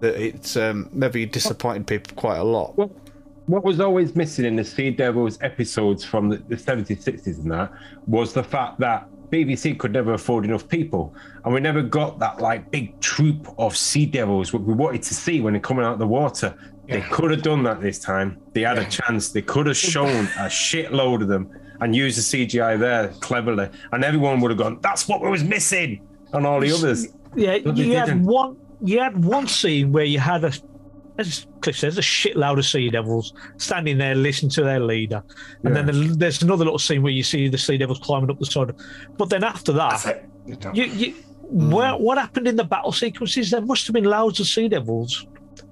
[0.00, 2.76] That it's um, maybe disappointing people quite a lot.
[2.76, 2.90] What,
[3.46, 7.50] what was always missing in the Sea Devils episodes from the, the 70s, 60s, and
[7.52, 7.70] that
[8.06, 12.40] was the fact that BBC could never afford enough people, and we never got that
[12.40, 15.94] like big troop of Sea Devils what we wanted to see when they're coming out
[15.94, 16.54] of the water.
[16.88, 18.38] They could have done that this time.
[18.52, 19.30] They had a chance.
[19.30, 24.04] They could have shown a shitload of them and used the CGI there cleverly, and
[24.04, 26.00] everyone would have gone, "That's what was missing,"
[26.32, 27.08] and all the others.
[27.34, 28.56] Yeah, you had one.
[28.82, 30.52] You had one scene where you had a,
[31.18, 35.22] as Cliff says, a shitload of sea devils standing there listening to their leader,
[35.62, 38.38] and then there- there's another little scene where you see the sea devils climbing up
[38.38, 38.74] the side.
[39.16, 40.22] But then after that,
[40.74, 41.14] you, you,
[41.48, 42.02] where, hmm.
[42.02, 43.50] what happened in the battle sequences?
[43.50, 45.26] There must have been loads of sea devils,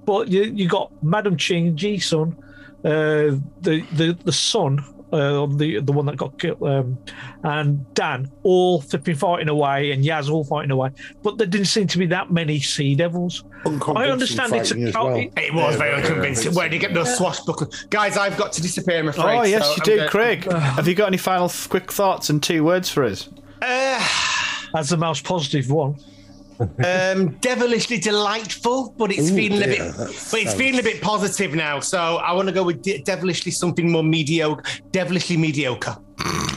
[0.05, 2.35] but you you got Madam Ching, Ji Sun,
[2.83, 4.83] uh, the the the son.
[5.11, 6.97] Uh, the the one that got killed, um,
[7.43, 10.89] and Dan all flipping fighting away, and Yaz all fighting away,
[11.21, 13.43] but there didn't seem to be that many Sea Devils.
[13.63, 15.15] I understand it's a as well.
[15.15, 16.55] It was very unconvincing.
[16.55, 17.69] Where did you get those swashbuckling?
[17.91, 19.37] Guys, I've got to disappear, I'm afraid.
[19.37, 20.51] Oh yes, so you I'm do, gonna- Craig.
[20.51, 23.29] Have you got any final quick thoughts and two words for us?
[23.61, 24.03] Uh,
[24.75, 25.95] As the most positive one,
[26.59, 29.79] um, devilishly delightful, but it's Ooh, feeling a bit.
[29.79, 31.79] that But it's sounds- feeling a bit positive now.
[31.79, 34.63] So I want to go with de- devilishly something more mediocre.
[34.91, 35.97] Devilishly mediocre.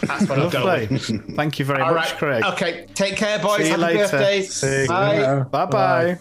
[0.02, 0.86] That's what I'll go Lovely.
[0.88, 1.34] with.
[1.36, 2.18] Thank you very All much, right.
[2.18, 2.44] Craig.
[2.44, 2.86] Okay.
[2.94, 3.58] Take care, boys.
[3.62, 3.98] See you Happy later.
[4.10, 4.42] birthday.
[4.42, 4.88] See you.
[4.88, 5.42] Bye.
[5.50, 6.18] Bye bye.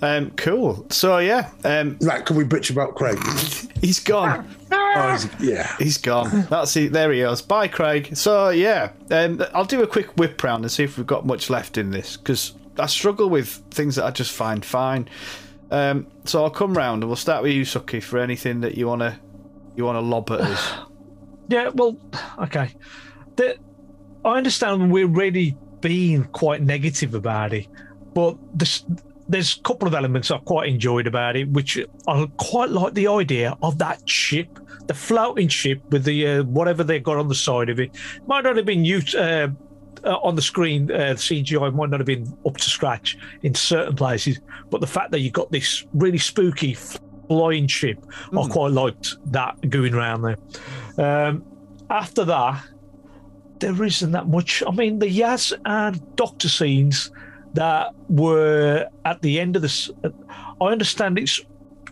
[0.00, 0.84] Um, cool.
[0.90, 3.18] So yeah, um, Right, can we bitch about Craig?
[3.80, 4.48] he's gone.
[4.72, 5.76] Oh, is- yeah.
[5.78, 6.46] He's gone.
[6.50, 6.92] That's it.
[6.92, 7.40] There he is.
[7.40, 8.16] Bye, Craig.
[8.16, 11.50] So yeah, um, I'll do a quick whip round and see if we've got much
[11.50, 15.08] left in this because I struggle with things that I just find fine.
[15.70, 18.86] Um, so I'll come round and we'll start with you, Suki, for anything that you
[18.86, 19.18] wanna
[19.74, 20.72] you wanna lob at us.
[21.48, 21.70] yeah.
[21.74, 21.96] Well,
[22.38, 22.74] okay.
[23.36, 23.56] The,
[24.24, 27.66] I understand we're really being quite negative about it,
[28.14, 28.84] but there's
[29.28, 33.08] there's a couple of elements I quite enjoyed about it, which I quite like the
[33.08, 37.34] idea of that ship, the floating ship with the uh, whatever they've got on the
[37.34, 37.92] side of it.
[38.26, 39.14] Might not have been used.
[39.16, 39.48] Uh,
[40.04, 43.96] uh, on the screen, uh, CGI might not have been up to scratch in certain
[43.96, 46.74] places, but the fact that you got this really spooky
[47.28, 48.04] flying ship,
[48.36, 50.36] I quite liked that going around there.
[50.98, 51.44] Um,
[51.90, 52.62] after that,
[53.58, 54.62] there isn't that much.
[54.66, 57.10] I mean, the Yaz and Doctor scenes
[57.54, 59.90] that were at the end of this,
[60.60, 61.40] I understand it's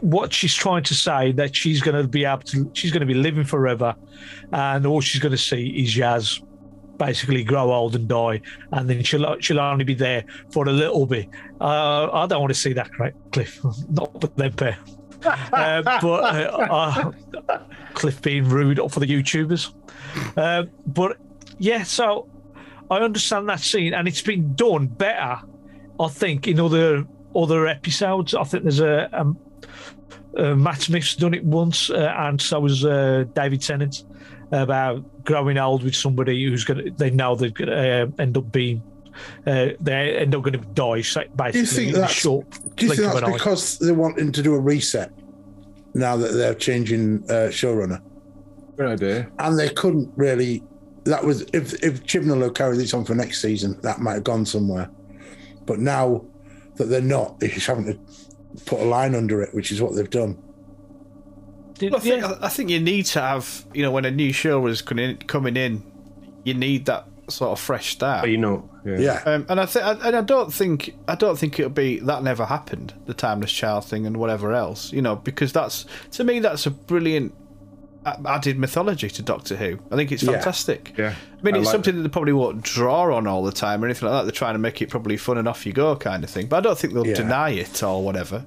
[0.01, 3.07] what she's trying to say that she's going to be able to, she's going to
[3.07, 3.94] be living forever,
[4.53, 6.42] and all she's going to see is Yaz
[7.01, 11.07] basically grow old and die, and then she'll she'll only be there for a little
[11.07, 11.29] bit.
[11.61, 13.59] Uh, I don't want to see that, right, Cliff?
[13.91, 14.79] Not with them pair.
[15.25, 17.13] uh, but uh,
[17.49, 17.59] uh,
[17.95, 19.73] Cliff being rude for the YouTubers.
[20.37, 21.17] Uh, but
[21.59, 22.29] yeah, so
[22.91, 25.41] I understand that scene, and it's been done better,
[25.99, 28.35] I think, in other other episodes.
[28.35, 29.09] I think there's a.
[29.19, 29.39] Um,
[30.37, 34.05] uh, Matt Smith's done it once, uh, and so was uh, David Tennant
[34.53, 38.37] about growing old with somebody who's going to, they know they're going to uh, end
[38.37, 38.83] up being,
[39.47, 42.87] uh, they end up going to die, so basically, think in a that's- short Do
[42.87, 43.33] you think that's an eye.
[43.33, 45.13] because they're wanting to do a reset?
[45.93, 48.01] now that they're changing uh, showrunner,
[48.77, 49.31] Good idea.
[49.41, 50.63] and they couldn't really.
[51.05, 54.25] That was if if Chibnall had carried this on for next season, that might have
[54.25, 54.89] gone somewhere.
[55.67, 56.25] But now
[56.77, 57.99] that they're not, they're just having to
[58.67, 60.39] put a line under it, which is what they've done.
[61.81, 62.35] Did- Well, I, think, yeah.
[62.43, 65.16] I think you need to have, you know, when a new show is coming in,
[65.16, 65.83] coming in,
[66.45, 68.23] you need that sort of fresh start.
[68.23, 68.99] But you know, yeah.
[68.99, 72.23] Yeah, Um, and I think, and I don't think, I don't think it'll be that
[72.23, 76.38] never happened, the timeless child thing and whatever else, you know, because that's to me
[76.40, 77.35] that's a brilliant
[78.27, 79.79] added mythology to Doctor Who.
[79.90, 80.95] I think it's fantastic.
[80.97, 81.14] Yeah.
[81.38, 83.83] I mean, I it's like something that they probably won't draw on all the time
[83.83, 84.23] or anything like that.
[84.25, 86.47] They're trying to make it probably fun and off you go kind of thing.
[86.47, 87.14] But I don't think they'll Yeah.
[87.14, 88.45] deny it or whatever.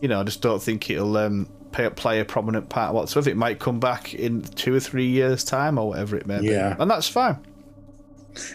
[0.00, 3.28] You know, I just don't think it'll um, play, play a prominent part whatsoever.
[3.28, 6.74] It might come back in two or three years' time or whatever it may Yeah.
[6.74, 7.38] be, and that's fine.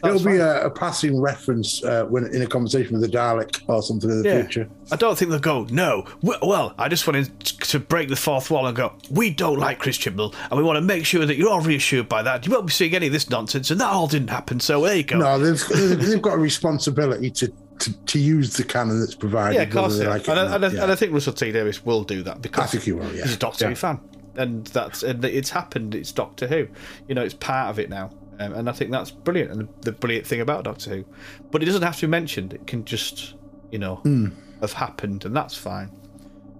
[0.03, 3.61] it'll That's be a, a passing reference uh, when in a conversation with the Dalek
[3.67, 4.41] or something in the Yeah.
[4.41, 4.67] future.
[4.91, 6.05] I don't think they'll go, no.
[6.21, 9.97] Well, I just wanted to break the fourth wall and go, we don't like Chris
[9.97, 12.45] Chibnall, and we want to make sure that you're all reassured by that.
[12.45, 14.95] You won't be seeing any of this nonsense, and that all didn't happen, so there
[14.95, 15.17] you go.
[15.17, 19.55] No, they've they've got a responsibility to, to, to use the canon that's provided.
[19.55, 19.93] yeah, of course.
[19.93, 20.83] whether they they like and, or I, and, I, yeah.
[20.83, 23.23] and I think Russell T Davies will do that because I think he will, yeah.
[23.23, 23.99] he's a Doctor Who fan.
[24.35, 25.95] And that's and it's happened.
[25.95, 26.67] It's Doctor Who.
[27.07, 28.11] You know, it's part of it now.
[28.39, 29.51] Um, and I think that's brilliant.
[29.51, 31.05] And the, the brilliant thing about Doctor Who.
[31.51, 32.53] But it doesn't have to be mentioned.
[32.53, 33.33] It can just,
[33.71, 34.27] you know, Hmm.
[34.61, 35.91] have happened, and that's fine.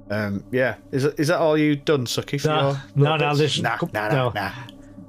[0.09, 0.75] Um, yeah.
[0.91, 2.41] Is, that- is that all you done, Sucky?
[2.41, 4.29] For No, your no, little no, there's- nah, nah, nah, no.
[4.35, 4.51] nah.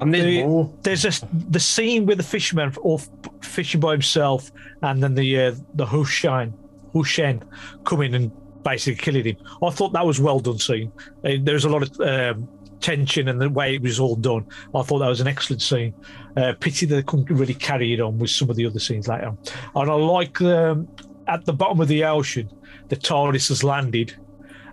[0.00, 3.08] And there's there's a, the scene with the fisherman off
[3.42, 4.50] fishing by himself,
[4.82, 6.52] and then the uh, the Hushain
[6.94, 7.42] Hushen
[7.84, 8.30] coming and
[8.62, 9.36] basically killing him.
[9.62, 10.92] I thought that was well done scene.
[11.22, 12.48] There was a lot of um,
[12.80, 14.46] tension and the way it was all done.
[14.74, 15.94] I thought that was an excellent scene.
[16.36, 19.08] Uh, pity that they couldn't really carry it on with some of the other scenes
[19.08, 19.34] later.
[19.74, 20.88] And I like um,
[21.26, 22.50] at the bottom of the ocean,
[22.88, 24.16] the TARDIS has landed,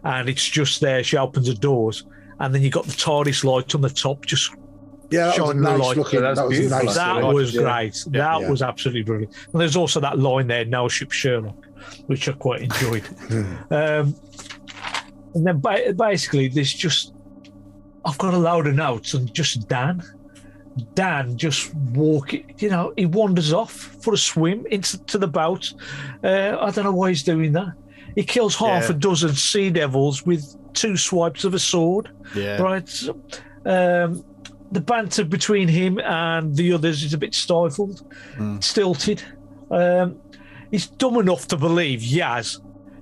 [0.04, 1.04] and it's just there.
[1.04, 2.06] She opens the doors.
[2.40, 4.54] And then you got the TARDIS light on the top, just
[5.12, 5.98] yeah, that was the nice light.
[5.98, 6.20] looking.
[6.20, 6.96] Yeah, that's that was beautiful, nice.
[6.96, 7.34] that Absolutely.
[7.36, 7.62] was Yeah.
[7.62, 8.04] great.
[8.12, 8.50] That Yeah.
[8.50, 9.34] was absolutely brilliant.
[9.54, 11.56] And there's also that line there, "No ship Sherlock,"
[12.08, 13.04] which I quite enjoyed.
[13.72, 14.16] um,
[15.34, 17.14] and then ba- basically, there's just
[18.06, 20.02] I've got a load of notes and just Dan.
[20.94, 25.74] Dan just walking, you know, he wanders off for a swim into to the boat.
[26.24, 27.74] Uh, I don't know why he's doing that.
[28.16, 28.92] He kills half Yeah.
[28.92, 32.62] a dozen sea devils with two swipes of a sword Yeah.
[32.62, 32.90] right?
[33.66, 34.24] Um,
[34.72, 38.02] the banter between him and the others is a bit stifled,
[38.64, 39.24] stilted.
[39.72, 40.20] Um,
[40.72, 42.60] he's dumb enough to believe Yaz,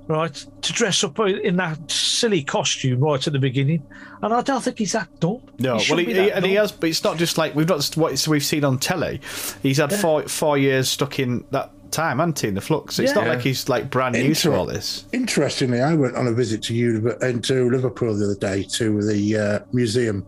[0.07, 3.83] right, to dress up in that silly costume right at the beginning,
[4.21, 5.41] and I don't think he's that dumb.
[5.59, 7.77] No, well, he, he, that and he has, but it's not just like we've not
[7.77, 9.21] just what we've seen on telly.
[9.61, 12.99] He's had four four years stuck in that time, hasn't he, in the flux?
[12.99, 13.33] It's not Yeah.
[13.33, 15.05] like he's like brand new to all this.
[15.13, 19.37] Interestingly, I went on a visit to Uni- into Liverpool the other day to the
[19.37, 20.25] uh, museum,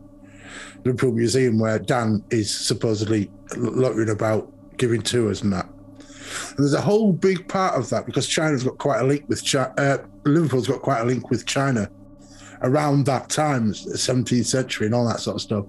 [0.88, 5.68] Liverpool Museum, where Dan is supposedly loitering about giving tours and that.
[6.50, 9.44] And there's a whole big part of that because China's got quite a link with
[9.44, 9.74] China.
[9.78, 11.90] Uh, Liverpool's got quite a link with China
[12.62, 15.66] around that time, the 17th century, and all that sort of stuff.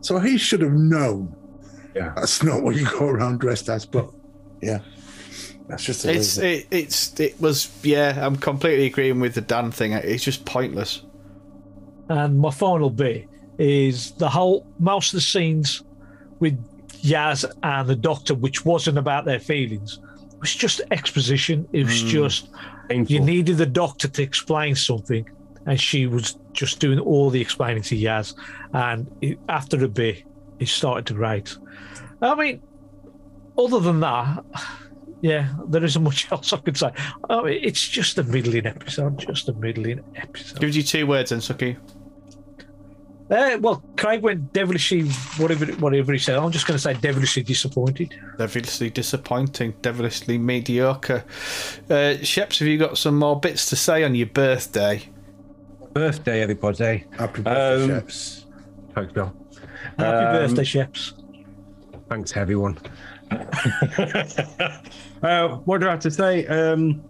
[0.00, 1.34] So he should have known.
[1.94, 2.12] Yeah.
[2.16, 4.10] That's not what you go around dressed as, but
[4.62, 4.80] yeah,
[5.68, 8.24] that's just It's it, it's it was yeah.
[8.24, 9.92] I'm completely agreeing with the Dan thing.
[9.92, 11.02] It's just pointless.
[12.08, 13.29] And my final bit
[13.60, 15.82] is the whole most of the scenes
[16.38, 16.58] with
[17.02, 20.00] Yaz and the Doctor, which wasn't about their feelings,
[20.32, 21.68] it was just exposition.
[21.72, 22.08] It was hmm.
[22.08, 22.48] just
[22.88, 23.12] Painful.
[23.12, 25.28] you needed the Doctor to explain something,
[25.66, 28.34] and she was just doing all the explaining to Yaz.
[28.72, 30.22] And it, after a bit,
[30.58, 31.56] it started to grate.
[32.22, 32.62] I mean,
[33.58, 34.42] other than that,
[35.20, 36.92] yeah, there isn't much else I could say.
[37.28, 40.60] I mean, it's just a middling episode, just a middling episode.
[40.60, 41.76] Gives you two words, then, Suki.
[43.30, 45.02] Uh, well, Craig went devilishly,
[45.40, 46.36] whatever whatever he said.
[46.36, 48.12] I'm just going to say devilishly disappointed.
[48.38, 51.24] Devilishly disappointing, devilishly mediocre.
[51.88, 55.02] Uh, Sheps, have you got some more bits to say on your birthday?
[55.92, 57.04] birthday, everybody.
[57.18, 58.46] happy birthday, Um, chefs.
[58.94, 59.32] Thanks, Bill.
[59.98, 61.12] Happy Um, birthday, Sheps.
[62.08, 62.78] Thanks, everyone.
[65.22, 66.46] uh, what do I have to say?
[66.46, 67.02] Um,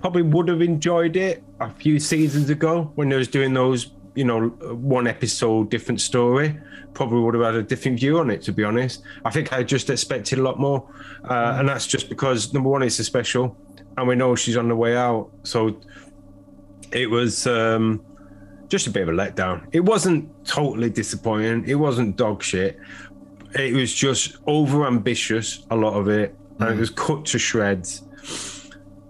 [0.00, 4.24] probably would have enjoyed it a few seasons ago when I was doing those, you
[4.24, 6.58] know, one episode, different story.
[6.94, 9.02] Probably would have had a different view on it, to be honest.
[9.24, 10.88] I think I just expected a lot more,
[11.24, 13.56] uh, and that's just because number one, it's a special,
[13.96, 15.30] and we know she's on the way out.
[15.44, 15.78] So
[16.92, 18.02] it was um,
[18.68, 19.68] just a bit of a letdown.
[19.72, 21.68] It wasn't totally disappointing.
[21.68, 22.78] It wasn't dog shit.
[23.54, 28.02] It was just over ambitious, a lot of it, and it was cut to shreds.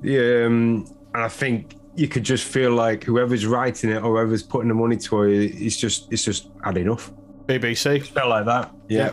[0.02, 4.68] Um, and I think you could just feel like whoever's writing it or whoever's putting
[4.68, 7.10] the money to it, it's just it's just had enough.
[7.46, 8.06] BBC.
[8.06, 8.70] Felt like that.
[8.88, 9.12] Yeah.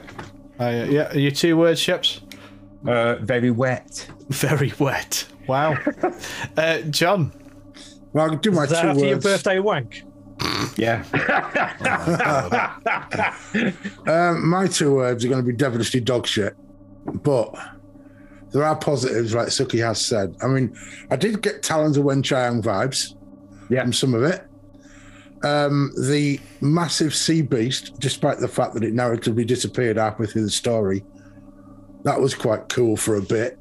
[0.60, 2.22] Uh, yeah, your two words, Ships.
[2.86, 4.08] Uh, very wet.
[4.30, 5.26] Very wet.
[5.48, 5.78] Wow.
[6.58, 7.32] uh, John.
[8.13, 10.04] Well, I can do my Is that two after your birthday wank?
[10.78, 11.04] Yeah.
[14.08, 16.56] Um, my two words are going to be devilishly dog shit,
[17.06, 17.56] but
[18.53, 20.35] there are positives, like Suki has said.
[20.41, 20.77] I mean,
[21.09, 23.15] I did get Talons of Weng-Chiang vibes
[23.69, 23.81] Yeah.
[23.81, 24.45] from some of it.
[25.43, 30.49] Um, the massive sea beast, despite the fact that it narratively disappeared halfway through the
[30.51, 31.03] story,
[32.03, 33.57] that was quite cool for a bit.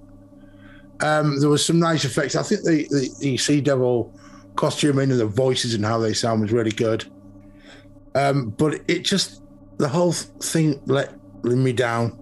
[1.01, 2.37] Um, there was some nice effects.
[2.37, 4.15] I think the, the, the Sea Devil
[4.55, 7.05] costuming and the voices and how they sound was really good.
[8.15, 9.43] Um, but it just
[9.79, 12.22] the whole thing let me down.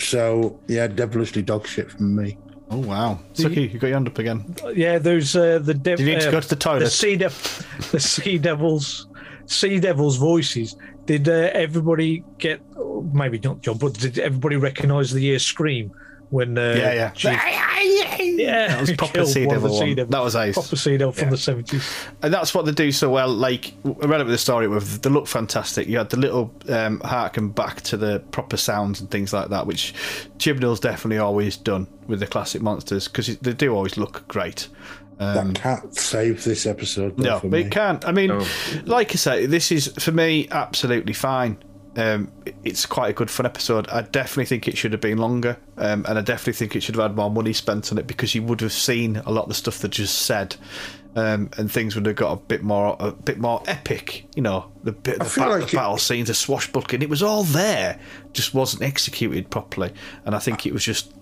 [0.00, 2.38] So yeah, devilishly dog shit from me.
[2.70, 3.18] Oh, wow.
[3.34, 4.54] Suki, you got your hand up again.
[4.74, 6.84] Yeah, there's uh, the dev- Did you need to uh, go to the toilet?
[6.84, 9.08] The sea, dev- the sea devils,
[9.46, 10.76] sea devils' voices.
[11.04, 12.60] Did uh, everybody get?
[13.12, 15.92] Maybe not John, but did everybody recognise the year scream
[16.30, 16.56] when?
[16.56, 17.12] Uh, Yeah, yeah.
[17.14, 17.28] she-
[18.22, 20.10] yeah, That was proper killed Sea one of Devil sea one.
[20.10, 20.54] That was ace.
[20.54, 21.88] proper sea devil from the seventies.
[22.22, 23.28] and that's what they do so well.
[23.28, 25.88] Like I read about the story with, they look fantastic.
[25.88, 29.66] You had the little um, harken back to the proper sounds and things like that,
[29.66, 29.94] which
[30.38, 34.68] Chibnall's definitely always done with the classic monsters because they do always look great.
[35.18, 37.18] that can't save this episode.
[37.18, 37.60] Um, No, for me.
[37.62, 38.04] it can't.
[38.06, 38.32] I mean,
[38.84, 41.58] like I say, this is for me absolutely fine.
[41.96, 42.30] Um,
[42.62, 43.88] it's quite a good fun episode.
[43.88, 46.94] I definitely think it should have been longer, um, and I definitely think it should
[46.94, 49.48] have had more money spent on it because you would have seen a lot of
[49.48, 50.54] the stuff that just said,
[51.16, 54.26] um, and things would have got a bit more, a bit more epic.
[54.36, 57.02] You know, the bit the, feel like the it- battle scenes, the swashbuckling.
[57.02, 57.98] It was all there,
[58.32, 59.92] just wasn't executed properly,
[60.24, 61.12] and I think it was just.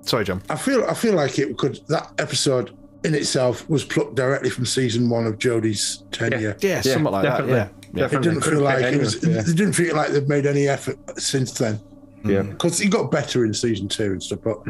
[0.00, 0.42] Sorry, John.
[0.48, 4.64] I feel I feel like it could that episode in itself was plucked directly from
[4.66, 6.56] season one of Jodie's tenure.
[6.60, 7.54] Yeah, something like definitely.
[7.54, 7.72] that.
[7.92, 8.18] Yeah, yeah.
[8.18, 9.24] It didn't feel like it was.
[9.26, 9.40] Yeah.
[9.40, 11.80] It didn't feel like they've made any effort since then.
[12.24, 12.42] yeah.
[12.42, 14.40] because he got better in season two and stuff.
[14.42, 14.64] But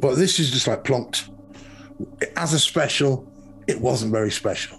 [0.00, 1.28] but this is just like plonked.
[2.36, 3.30] As a special,
[3.66, 4.78] it wasn't very special.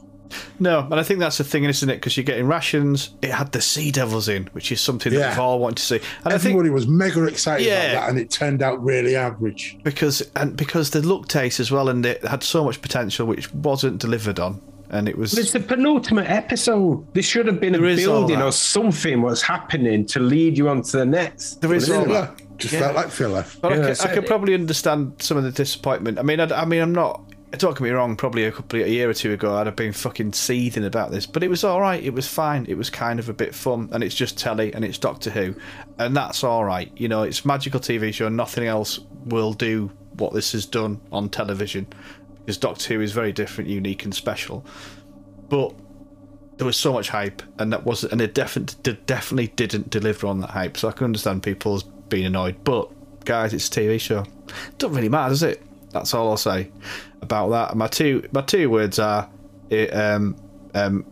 [0.59, 1.95] No, and I think that's the thing, isn't it?
[1.95, 3.11] Because you're getting rations.
[3.21, 5.29] It had the Sea Devils in, which is something that Yeah.
[5.29, 5.95] we've all wanted to see.
[6.23, 7.91] And I think Everybody was mega excited Yeah.
[7.91, 9.77] about that, and it turned out really average.
[9.83, 13.53] because and because the look taste as well, and it had so much potential, which
[13.53, 14.59] wasn't delivered on,
[14.89, 15.37] and it was.
[15.37, 17.05] It's the penultimate episode.
[17.13, 20.57] This should have been a There is all building or something was happening to lead
[20.57, 21.61] you on to the next.
[21.61, 22.21] there is all Filler.
[22.21, 22.41] that.
[22.57, 22.79] Just Yeah.
[22.79, 23.45] felt like filler.
[23.61, 26.17] But Yeah, I, that's could, I could probably understand some of the disappointment.
[26.17, 27.21] I mean, I, I mean, I'm not.
[27.51, 28.17] Don't get me wrong.
[28.17, 31.25] Probably a couple a year or two ago, I'd have been fucking seething about this,
[31.25, 32.03] but it was all right.
[32.03, 32.65] It was fine.
[32.67, 35.55] It was kind of a bit fun, and it's just telly, and it's Doctor Who,
[35.97, 36.91] and that's all right.
[36.97, 38.27] You know, it's magical TV show.
[38.27, 41.87] Nothing else will do what this has done on television,
[42.39, 44.65] because Doctor Who is very different, unique, and special.
[45.47, 45.73] But
[46.57, 50.41] there was so much hype, and that was, and it definitely definitely didn't deliver on
[50.41, 50.75] that hype.
[50.75, 52.91] So I can understand people's being annoyed, but
[53.23, 54.25] guys, it's a TV show.
[54.77, 55.63] Doesn't really matter, does it?
[55.99, 56.71] That's all I'll say
[57.21, 57.75] about that.
[57.75, 59.29] My two my two words are,
[59.69, 60.35] it, um,
[60.73, 61.05] um,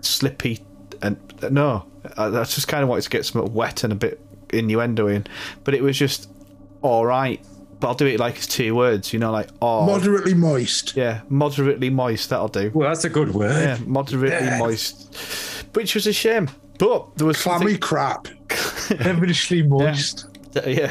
[0.00, 0.64] slippy,
[1.02, 1.16] and
[1.50, 1.86] no,
[2.16, 4.20] I, I just kind of wanted to get some wet and a bit
[4.52, 5.26] innuendo in,
[5.64, 6.30] but it was just
[6.82, 7.44] all right.
[7.78, 10.96] But I'll do it like it's two words, you know, like oh, Moderately moist.
[10.96, 12.30] yeah, moderately moist.
[12.30, 12.70] That'll do.
[12.72, 13.52] Well, that's a good word.
[13.52, 15.14] Yeah, moderately moist,
[15.74, 16.48] which was a shame.
[16.78, 18.28] But there was Clammy something- crap.
[18.88, 20.26] Devilishly moist.
[20.66, 20.90] yeah.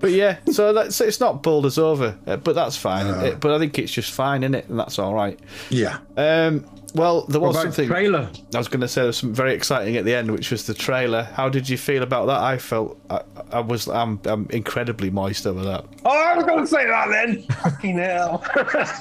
[0.00, 3.06] But yeah, so that's it's not bowled us over, uh, but that's fine.
[3.24, 4.68] It- but I think it's just fine, isn't it?
[4.68, 5.38] And that's all right.
[5.70, 5.98] Yeah.
[6.16, 7.86] Um, well, there was about something.
[7.88, 8.30] trailer?
[8.54, 10.66] I was going to say there was something very exciting at the end, which was
[10.66, 11.24] the trailer.
[11.24, 12.40] How did you feel about that?
[12.40, 13.20] I felt I,
[13.52, 15.84] I was I'm, I'm incredibly moist over that.
[16.06, 17.42] Oh, I was going to say that then.
[17.62, 18.42] Fucking hell.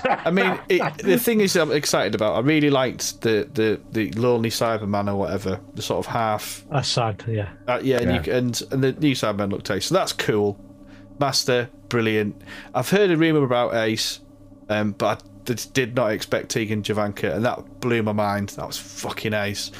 [0.05, 2.35] I mean, it, the thing is, I'm excited about.
[2.35, 6.89] I really liked the the the lonely Cyberman or whatever, the sort of half That's
[6.89, 7.23] sad.
[7.27, 7.49] Yeah.
[7.67, 10.59] Uh, yeah, and, You, and and the new Cyberman looked tasty, So that's cool.
[11.19, 12.41] Master, brilliant.
[12.73, 14.19] I've heard a rumor about Ace,
[14.69, 18.49] um, but I did not expect Tegan Jovanka, and that blew my mind.
[18.49, 19.71] That was fucking Ace.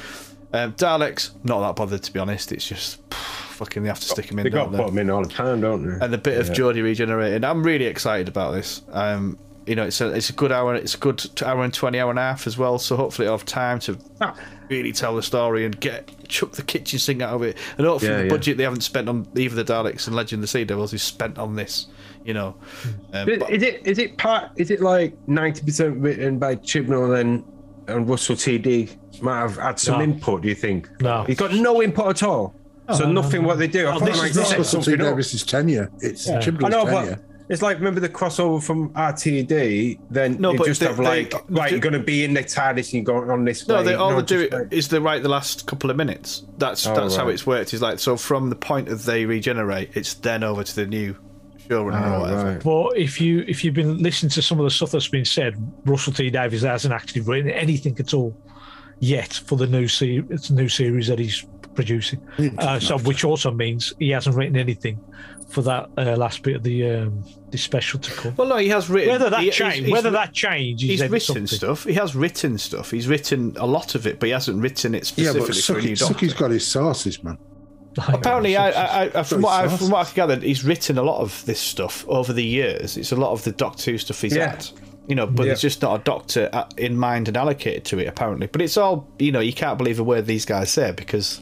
[0.52, 2.52] Um, Daleks, not that bothered to be honest.
[2.52, 4.44] It's just fucking they have to stick him in.
[4.44, 6.04] they got to put them in all the time, don't they?
[6.04, 7.44] and the bit of Jodie regenerated.
[7.44, 8.82] I'm really excited about this.
[8.90, 9.38] Um,
[9.68, 10.74] you know, it's a it's a good hour.
[10.74, 12.78] It's a good hour and twenty hour and a half as well.
[12.78, 13.98] So hopefully, I'll have time to
[14.68, 17.56] really tell the story and get chuck the kitchen sink out of it.
[17.76, 18.30] And hopefully, Yeah, the yeah.
[18.30, 21.02] budget they haven't spent on either the Daleks and Legend of the Sea Devils is
[21.02, 21.86] spent on this.
[22.24, 22.56] You know,
[23.12, 24.50] um, Is but- is it is it part?
[24.56, 27.44] Is it like ninety percent written by Chibnall and
[27.86, 28.90] and Russell TD
[29.22, 30.04] might have had some No.
[30.04, 30.42] input?
[30.42, 30.88] Do you think?
[31.00, 31.24] No.
[31.24, 32.54] he's got no input at all.
[32.94, 33.86] so nothing what they do.
[33.86, 35.14] I Oh, thought this they is not set Russell T something up.
[35.14, 35.90] Davies's tenure.
[36.00, 36.38] It's Yeah.
[36.40, 37.16] Chibnall's know, tenure.
[37.16, 39.98] but It's like remember the crossover from RTD.
[40.10, 42.24] Then No, you but just they- have they- like right, they- you're going to be
[42.24, 43.84] in the TARDIS and you're going on this No, way.
[43.84, 46.42] they, all they do just like- is they write the last couple of minutes.
[46.58, 47.72] That's Oh, that's how it's worked.
[47.72, 51.16] Is like so from the point of they regenerate, it's then over to the new
[51.68, 52.44] showrunner or Oh, whatever.
[52.52, 52.62] right.
[52.62, 55.54] But if you if you've been listening to some of the stuff that's been said,
[55.86, 58.36] Russell T Davies hasn't actually written anything at all
[59.00, 62.20] yet for the new series, new series that he's producing.
[62.58, 64.98] Uh, so, which also means he hasn't written anything
[65.48, 68.34] for that uh, last bit of the um, the special to come.
[68.36, 69.10] Well, no, he has written.
[69.12, 71.46] Whether that he- change, he's whether wri- that change, He's then written something.
[71.46, 71.84] stuff.
[71.84, 72.90] He has written stuff.
[72.90, 75.78] He's written a lot of it, but he hasn't written it Yeah, but specifically for
[75.78, 76.26] a new Suki, doctor.
[76.26, 77.38] Suki's got his sources, man.
[78.06, 81.20] Apparently, I, I, I, from, what I, from what I've gathered, he's written a lot
[81.20, 82.96] of this stuff over the years.
[82.96, 84.50] It's a lot of the Doctor Who stuff he's Yeah.
[84.50, 84.66] had.
[85.08, 85.46] You know, but Yeah.
[85.48, 88.46] there's just not a doctor uh, in mind and allocated to it, apparently.
[88.46, 91.40] But it's all, you know, you can't believe a word these guys say because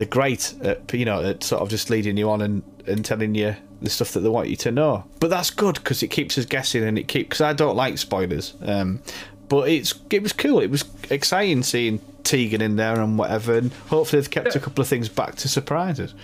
[0.00, 3.34] they're great at, you know, at sort of just leading you on and, and telling
[3.34, 5.04] you the stuff that they want you to know.
[5.20, 7.98] But that's good because it keeps us guessing and it keeps, because I don't like
[7.98, 8.54] spoilers.
[8.62, 9.02] Um,
[9.50, 10.60] but it's it was cool.
[10.60, 13.58] It was exciting seeing Tegan in there and whatever.
[13.58, 16.14] And hopefully they've kept a couple of things back to surprise us.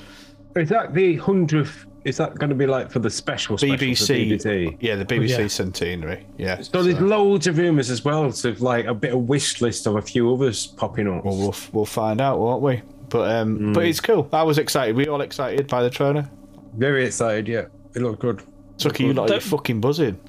[0.54, 1.84] Is that the hundredth?
[2.04, 3.58] Is that going to be like for the special?
[3.58, 4.76] special BBC, BBC?
[4.80, 5.46] yeah, the BBC Yeah.
[5.48, 6.62] centenary, yeah.
[6.62, 9.96] So there's loads of rumours as well, so like a bit of wish list of
[9.96, 11.24] a few others popping up.
[11.26, 12.80] Well, we'll we'll find out, won't we?
[13.08, 14.28] But um, but it's cool.
[14.32, 14.96] I was excited.
[14.96, 16.28] We all excited by the trailer.
[16.74, 17.66] Very excited, yeah.
[17.94, 18.42] It looked good.
[18.78, 20.20] Tucky, you lot, you're fucking buzzing.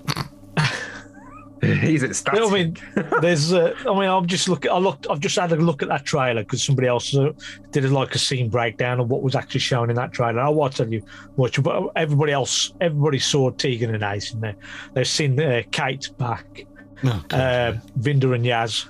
[1.61, 2.41] He's ecstatic.
[2.41, 2.78] I mean,
[3.19, 3.51] there's.
[3.51, 4.71] Uh, I mean, I'm just looking.
[4.71, 5.07] I looked.
[5.09, 7.32] I've just had a look at that trailer because somebody else uh,
[7.71, 10.39] did a, like a scene breakdown of what was actually shown in that trailer.
[10.39, 11.03] I won't tell you
[11.36, 14.55] much, but everybody else, everybody saw Tegan and Ace in there.
[14.93, 16.65] They've seen uh, Kate back,
[17.03, 18.88] Oh, uh, Vinder and Yaz,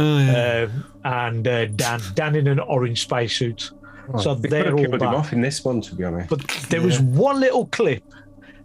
[0.00, 2.00] um, and uh, Dan.
[2.14, 3.70] Dan in an orange spacesuit.
[4.18, 6.28] so they they're have all killed him off in this one, to be honest.
[6.28, 8.02] But there was one little clip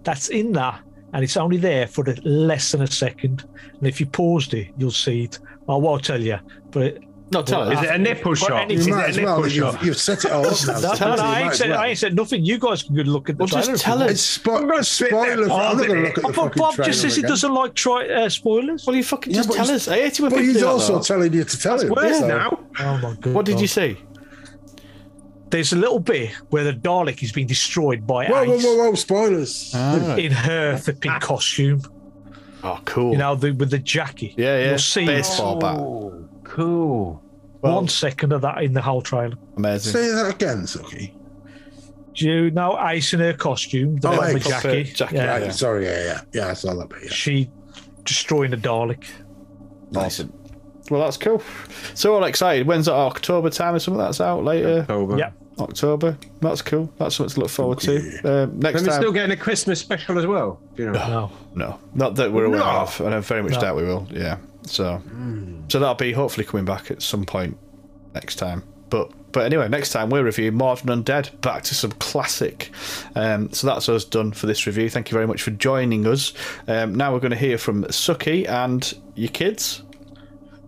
[0.03, 0.81] that's in that,
[1.13, 3.43] and it's only there for the less than a second.
[3.77, 5.39] And if you paused it, you'll see it.
[5.67, 6.39] I won't tell you,
[6.71, 7.79] but it, No, tell us.
[7.79, 8.51] Is it a nipple shot?
[8.61, 9.49] any- Is You it might a as nipple well.
[9.49, 9.73] shot?
[9.73, 10.73] You've, you've set it all up now.
[10.79, 11.79] no, no, Tell us, I ain't said, well.
[11.79, 12.45] I ain't said nothing.
[12.45, 13.77] You guys can go look at the Well, just trailer.
[13.79, 14.43] tell It's us.
[14.43, 15.43] spo- gonna sit there spoiler.
[15.43, 17.15] I'm not going to pausing look at Oh, the but fucking Bob trailer just says
[17.15, 17.29] he again.
[17.31, 18.85] doesn't like try, uh, spoilers.
[18.85, 19.87] Well, you fucking Yeah, just but tell he's- us.
[19.87, 21.01] I hate it when But people he's do that, also though.
[21.01, 21.89] telling you to tell him.
[21.89, 22.59] Worse so- now.
[22.79, 23.33] Oh my god!
[23.33, 23.97] What did you see?
[25.49, 28.75] There's a little bit where the Dalek is being destroyed by Whoa, whoa, Ace whoa,
[28.89, 28.93] whoa!
[28.95, 29.73] Spoilers.
[29.73, 31.81] in her flipping costume.
[32.63, 33.11] Oh, cool.
[33.13, 34.33] You know, the, with the jacket.
[34.37, 34.69] yeah, yeah.
[34.71, 35.79] You'll see Baseball bat.
[36.45, 37.21] Cool.
[37.61, 39.35] one second of that in the whole trailer.
[39.57, 39.93] Amazing.
[39.93, 41.11] Say that again, Suki.
[42.13, 44.47] Do you know Ace in her costume, the Oh, bomber Ace.
[44.47, 44.83] jacket?
[44.95, 45.37] Jacket, Yeah.
[45.39, 45.49] yeah.
[45.51, 46.47] Sorry, yeah, yeah, yeah.
[46.49, 46.99] I saw that bit.
[47.03, 47.09] Yeah.
[47.09, 47.49] She
[48.05, 49.03] destroying the Dalek.
[49.95, 50.31] Awesome.
[50.89, 51.41] Well, that's cool.
[51.95, 52.67] So all excited.
[52.67, 52.93] When's that?
[52.93, 53.97] October time or something?
[54.01, 54.85] That's out later.
[54.87, 55.17] Over.
[55.17, 55.31] Yeah.
[55.59, 56.17] October.
[56.41, 56.93] That's cool.
[56.99, 57.95] That's something to look forward to.
[58.23, 59.01] Um, next And we're time.
[59.01, 60.59] still getting a Christmas special as well.
[60.75, 60.91] You know.
[60.93, 61.31] No.
[61.55, 62.65] No, not that we're aware No.
[62.65, 63.61] of, and I very much No.
[63.61, 64.07] doubt we will.
[64.11, 64.37] Yeah,
[64.69, 65.01] so
[65.67, 67.57] so that'll be hopefully coming back at some point
[68.13, 68.63] next time.
[68.89, 71.41] But but anyway, next time we're reviewing Mawdryn Undead.
[71.41, 72.71] Back to some classic.
[73.15, 74.89] Um, so that's us done for this review.
[74.89, 76.33] Thank you very much for joining us.
[76.67, 79.81] Um, now we're going to hear from Suki and your kids.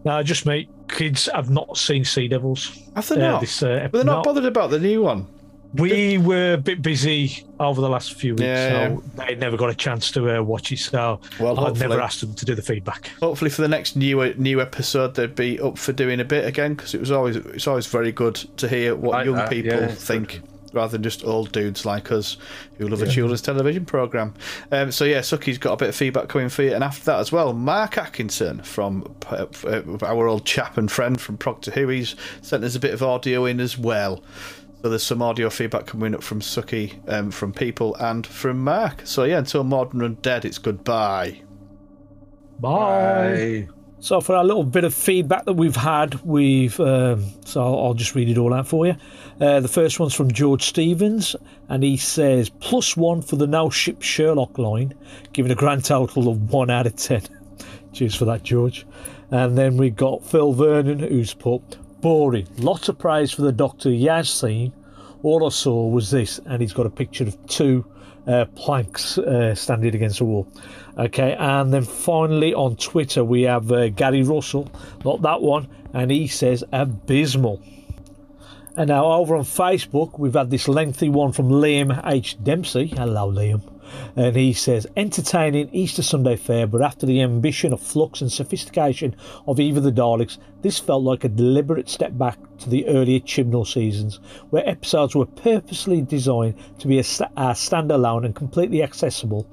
[0.03, 0.67] No, just me.
[0.89, 2.77] Kids have not seen Sea Devils.
[2.95, 3.41] Have they Uh, not?
[3.41, 4.23] this, uh, but they're not no.
[4.23, 5.27] bothered about the new one.
[5.74, 8.95] We were a bit busy over the last few weeks, Yeah.
[8.95, 10.80] so they never got a chance to uh, watch it.
[10.80, 13.11] So Well, I've never asked them to do the feedback.
[13.22, 16.74] Hopefully for the next new new episode they'd be up for doing a bit again
[16.74, 19.74] because it was always it's always very good to hear what Like young that, people
[19.74, 20.41] yeah, it's think
[20.74, 22.38] rather than just old dudes like us
[22.78, 24.34] who love a children's television program.
[24.72, 27.20] Um, so yeah, Suki's got a bit of feedback coming for you, and after that
[27.20, 29.45] as well, Mark Atkinson from uh,
[30.03, 33.45] our old chap and friend from Proctor Who, he's sent us a bit of audio
[33.45, 34.24] in as well.
[34.88, 39.01] So there's some audio feedback coming up from Suki, um, from people, and from Mark.
[39.03, 41.41] So yeah, until Mawdryn and Undead, it's goodbye.
[42.61, 43.67] Bye.
[43.99, 47.93] So for our little bit of feedback that we've had, we've um, so I'll, I'll
[47.95, 48.95] just read it all out for you.
[49.41, 51.35] Uh, the first one's from George Stevens,
[51.67, 54.93] and he says plus one for the now ship Sherlock line,
[55.33, 57.23] giving a grand total of one out of ten.
[57.91, 58.88] Cheers for that, George.
[59.31, 61.77] And then we got Phil Vernon, who's put
[62.07, 62.47] boring.
[62.59, 64.71] Lots of praise for the Doctor Yaz scene.
[65.23, 67.85] All I saw was this, and he's got a picture of two
[68.25, 70.47] uh, planks uh, standing against a wall.
[70.97, 74.71] Okay, and then finally on Twitter we have uh, Gary Russell,
[75.03, 77.61] not that one, and he says abysmal.
[78.77, 82.87] And now over on Facebook we've had this lengthy one from Liam H Dempsey.
[82.87, 83.61] Hello, Liam.
[84.15, 89.15] And he says, entertaining Easter Sunday fare, but after the ambition of flux and sophistication
[89.47, 93.65] of of the Daleks, this felt like a deliberate step back to the earlier Chibnall
[93.65, 94.19] seasons,
[94.49, 99.47] where episodes were purposely designed to be a, sta- a standalone and completely accessible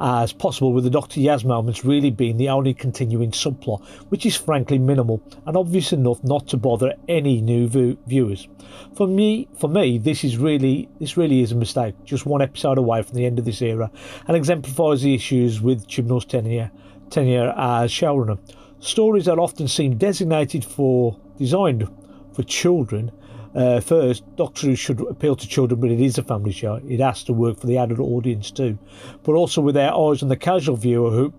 [0.00, 1.20] as possible, with the Dr.
[1.20, 6.22] Yaz moments really being the only continuing subplot, which is frankly minimal and obvious enough
[6.22, 8.48] not to bother any new view- viewers.
[8.94, 11.94] For me, for me, this is really this really is a mistake.
[12.04, 13.90] Just one episode away from the end of this era,
[14.26, 16.70] and exemplifies the issues with Chibnall's tenure
[17.10, 18.38] tenure as showrunner.
[18.80, 21.88] Stories that often seem designated for designed
[22.32, 23.10] for children
[23.56, 26.78] uh, first, Doctor should appeal to children, but it is a family show.
[26.86, 28.78] It has to work for the adult audience too,
[29.22, 31.32] but also with their eyes on the casual viewer who,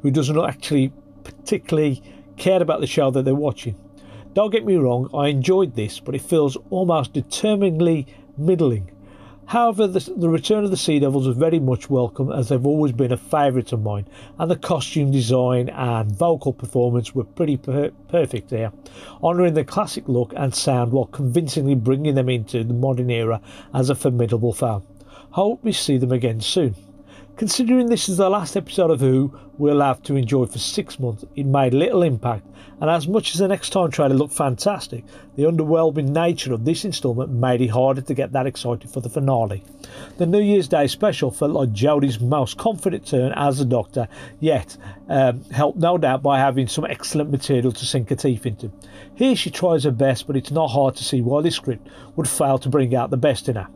[0.00, 0.92] who doesn't actually
[1.24, 2.00] particularly
[2.36, 3.76] care about the show that they're watching.
[4.34, 8.06] Don't get me wrong, I enjoyed this, but it feels almost determiningly
[8.36, 8.90] middling.
[9.46, 12.92] However, the, the, return of the Sea Devils was very much welcome as they've always
[12.92, 14.06] been a favourite of mine,
[14.38, 18.72] and the costume design and vocal performance were pretty per- perfect there,
[19.22, 23.40] honouring the classic look and sound while convincingly bringing them into the modern era
[23.74, 24.82] as a formidable fan.
[25.32, 26.74] Hope we see them again soon.
[27.36, 31.24] Considering this is the last episode of Who we'll have to enjoy for six months,
[31.34, 32.46] it made little impact,
[32.80, 35.04] and as much as the next time trailer looked fantastic,
[35.34, 39.08] the underwhelming nature of this instalment made it harder to get that excited for the
[39.08, 39.64] finale.
[40.16, 44.06] The New Year's Day special felt like Jodie's most confident turn as a Doctor,
[44.38, 44.76] yet
[45.08, 48.70] um, helped no doubt by having some excellent material to sink her teeth into.
[49.16, 52.28] Here she tries her best, but it's not hard to see why this script would
[52.28, 53.66] fail to bring out the best in her.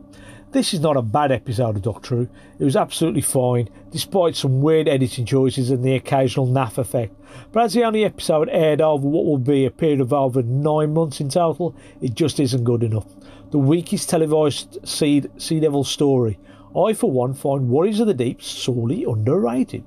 [0.51, 2.29] This is not a bad episode of Doctor Who.
[2.57, 7.13] It was absolutely fine, despite some weird editing choices and the occasional naff effect.
[7.51, 10.95] But as the only episode aired over what will be a period of over nine
[10.95, 13.05] months in total, it just isn't good enough.
[13.51, 16.39] The weakest televised Sea, sea Devil story.
[16.75, 19.85] I, for one, find Warriors of the Deep sorely underrated.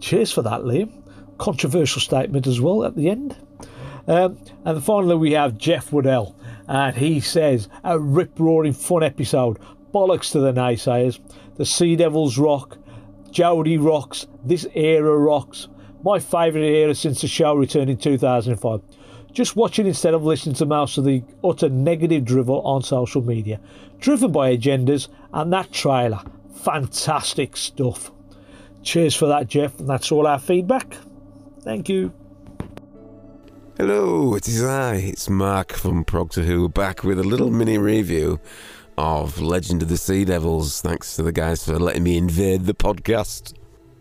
[0.00, 0.92] Cheers for that, Liam.
[1.38, 3.38] Controversial statement as well at the end.
[4.06, 6.34] Um, and finally, we have Jeff Woodell,
[6.68, 9.58] and he says a rip roaring fun episode
[9.94, 11.20] bollocks to the naysayers.
[11.54, 12.76] The Sea Devils rock.
[13.30, 14.26] Jodie rocks.
[14.44, 15.68] This era rocks.
[16.02, 18.82] My favourite era since the show returned in 2005.
[19.32, 23.60] Just watching instead of listening to most of the utter negative drivel on social media.
[23.98, 26.20] Driven by agendas and that trailer.
[26.56, 28.10] Fantastic stuff.
[28.82, 29.78] Cheers for that, Jeff.
[29.78, 30.96] And that's all our feedback.
[31.62, 32.12] Thank you.
[33.76, 34.96] Hello, it is I.
[34.96, 38.38] It's Mark from Proctor Who back with a little mini review
[38.96, 40.80] of Legend of the Sea Devils.
[40.80, 43.54] Thanks to the guys for letting me invade the podcast.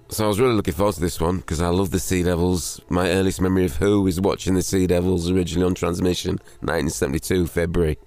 [0.10, 2.80] So I was really looking forward to this one because I love the Sea Devils.
[2.90, 7.98] My earliest memory of Who is watching the Sea Devils originally on transmission, 1972 February.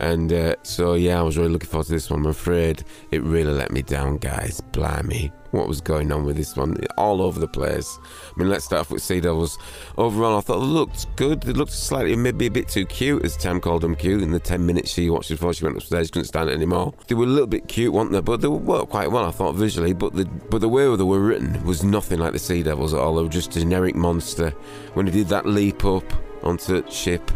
[0.00, 2.20] And uh, so, yeah, I was really looking forward to this one.
[2.20, 4.60] I'm afraid it really let me down, guys.
[4.72, 5.32] Blimey.
[5.52, 6.78] What was going on with this one?
[6.96, 7.98] All over the place.
[8.02, 9.58] I mean, let's start off with Sea Devils.
[9.98, 11.46] Overall, I thought it looked good.
[11.46, 14.22] It looked slightly, maybe a bit too cute, as Tam called them cute.
[14.22, 16.94] In the 10 minutes she watched before she went upstairs, couldn't stand it anymore.
[17.06, 18.20] They were a little bit cute, weren't they?
[18.20, 19.92] But they worked quite well, I thought, visually.
[19.92, 23.00] But the, but the way they were written was nothing like the Sea Devils at
[23.00, 23.16] all.
[23.16, 24.50] They were just a generic monster.
[24.94, 26.04] When they did that leap up
[26.42, 27.30] onto ship,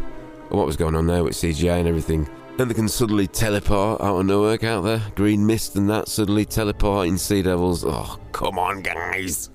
[0.48, 2.26] what was going on there with CGI and everything?
[2.57, 5.02] Then they can suddenly teleport out of nowhere, can't they?
[5.14, 7.84] Green mist and that suddenly teleporting sea devils.
[7.84, 9.50] Oh, come on, guys.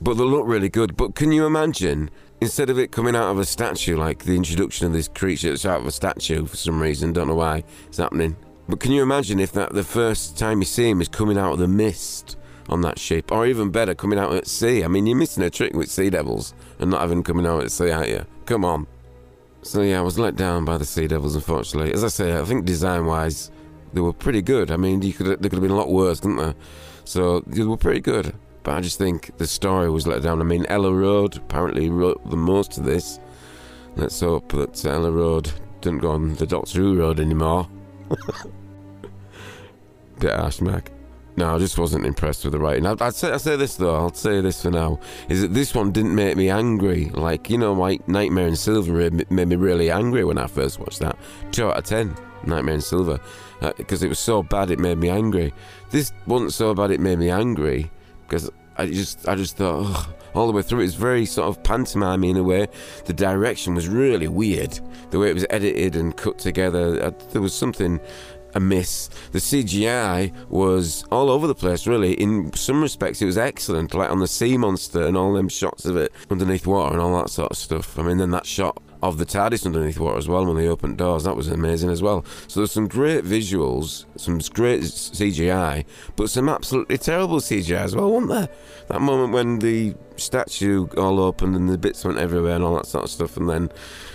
[0.00, 0.96] But they look really good.
[0.96, 4.88] But can you imagine, instead of it coming out of a statue, like the introduction
[4.88, 7.98] of this creature that's out of a statue for some reason, don't know why it's
[7.98, 8.36] happening.
[8.68, 11.52] But can you imagine if that the first time you see him is coming out
[11.52, 12.38] of the mist
[12.68, 14.82] on that ship, or even better, coming out at sea?
[14.82, 17.70] I mean, you're missing a trick with sea devils and not having coming out at
[17.70, 18.26] sea, aren't you?
[18.46, 18.88] Come on.
[19.62, 21.92] So yeah, I was let down by the Sea Devils, unfortunately.
[21.94, 23.50] As I say, I think design-wise,
[23.92, 24.70] they were pretty good.
[24.70, 26.54] I mean, you could they could have been a lot worse, couldn't they?
[27.04, 28.34] So they were pretty good.
[28.64, 30.40] But I just think the story was let down.
[30.40, 33.18] I mean, Ella Road apparently wrote the most of this.
[33.96, 37.68] Let's hope that Ella Road didn't go on the Doctor Who road anymore.
[40.18, 40.92] Bit harsh, Mac.
[41.36, 42.86] No, I just wasn't impressed with the writing.
[42.86, 43.94] I'd, I'd, say, I'd say this though.
[43.94, 47.06] I'll say this for now: is that this one didn't make me angry.
[47.06, 51.00] Like you know, like Nightmare in Silver made me really angry when I first watched
[51.00, 51.16] that.
[51.50, 52.14] Two out of ten,
[52.44, 53.18] Nightmare in Silver,
[53.76, 55.54] because uh, it was so bad it made me angry.
[55.90, 57.90] This wasn't so bad it made me angry
[58.26, 59.86] because I just, I just thought.
[59.86, 60.80] Ugh, all the way through.
[60.80, 62.68] It was very sort of pantomime in a way.
[63.04, 64.80] The direction was really weird.
[65.10, 68.00] The way it was edited and cut together, uh, there was something
[68.54, 69.08] amiss.
[69.32, 72.14] The CGI was all over the place, really.
[72.14, 75.84] In some respects, it was excellent, like on the sea monster and all them shots
[75.84, 77.98] of it underneath water and all that sort of stuff.
[77.98, 80.98] I mean, then that shot of the TARDIS underneath water as well when they opened
[80.98, 81.24] doors.
[81.24, 82.24] That was amazing as well.
[82.46, 85.84] So there's some great visuals, some great CGI,
[86.14, 88.48] but some absolutely terrible CGI as well, wasn't there?
[88.88, 92.86] That moment when the statue all opened and the bits went everywhere and all that
[92.86, 93.70] sort of stuff, and then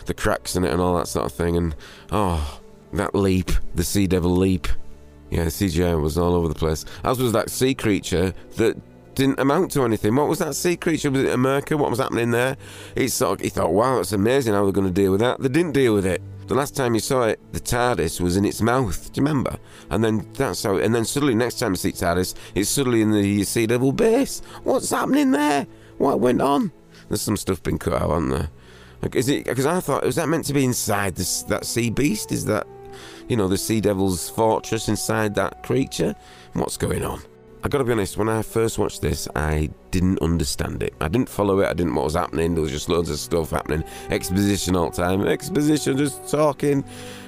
[0.05, 1.75] the cracks in it and all that sort of thing, and
[2.11, 2.61] oh,
[2.93, 4.67] that leap, the Sea Devil leap.
[5.29, 6.85] Yeah, CGI was all over the place.
[7.03, 8.77] As was that sea creature that
[9.17, 10.15] didn't amount to anything.
[10.15, 11.09] What was that sea creature?
[11.09, 11.77] Was it a Myrka?
[11.77, 12.55] What was happening there?
[12.93, 15.39] He sort of, he thought, wow, that's amazing how they're going to deal with that.
[15.39, 16.21] They didn't deal with it.
[16.45, 19.11] The last time you saw it, the TARDIS was in its mouth.
[19.11, 19.57] Do you remember?
[19.89, 20.77] And then that's how.
[20.77, 24.41] And then suddenly, next time you see TARDIS, it's suddenly in the Sea Devil base.
[24.63, 25.65] What's happening there?
[25.97, 26.71] What went on?
[27.09, 28.49] There's some stuff been cut out, hasn't there?
[29.13, 29.45] Is it?
[29.45, 32.31] Because I thought was that meant to be inside this that sea beast?
[32.31, 32.67] Is that,
[33.27, 36.15] you know, the Sea Devil's fortress inside that creature?
[36.53, 37.21] What's going on?
[37.63, 40.93] I gotta be honest, when I first watched this, I didn't understand it.
[41.01, 42.53] I didn't follow it, I didn't know what was happening.
[42.53, 43.83] There was just loads of stuff happening.
[44.09, 45.27] Exposition all the time.
[45.27, 46.83] Exposition, just talking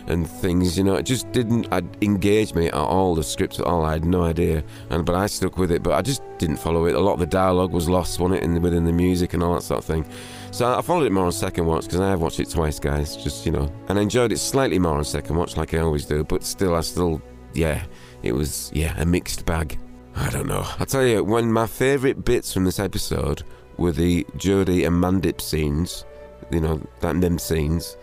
[0.07, 0.95] and things, you know.
[0.95, 3.83] It just didn't i engage me at all, the script at all.
[3.83, 4.63] I had no idea.
[4.89, 6.95] And But I stuck with it, but I just didn't follow it.
[6.95, 9.55] A lot of the dialogue was lost, wasn't it, in, within the music and all
[9.55, 10.05] that sort of thing.
[10.51, 13.15] So I followed it more on second watch because I have watched it twice, guys.
[13.15, 13.71] Just, you know.
[13.87, 16.23] And I enjoyed it slightly more on second watch, like I always do.
[16.23, 17.21] But still, I still,
[17.53, 17.85] yeah,
[18.23, 19.79] it was, yeah, a mixed bag.
[20.15, 20.65] I don't know.
[20.79, 23.43] I'll tell you, when my favourite bits from this episode
[23.77, 26.03] were the Jodie and Mandip scenes,
[26.51, 27.97] you know, that them scenes.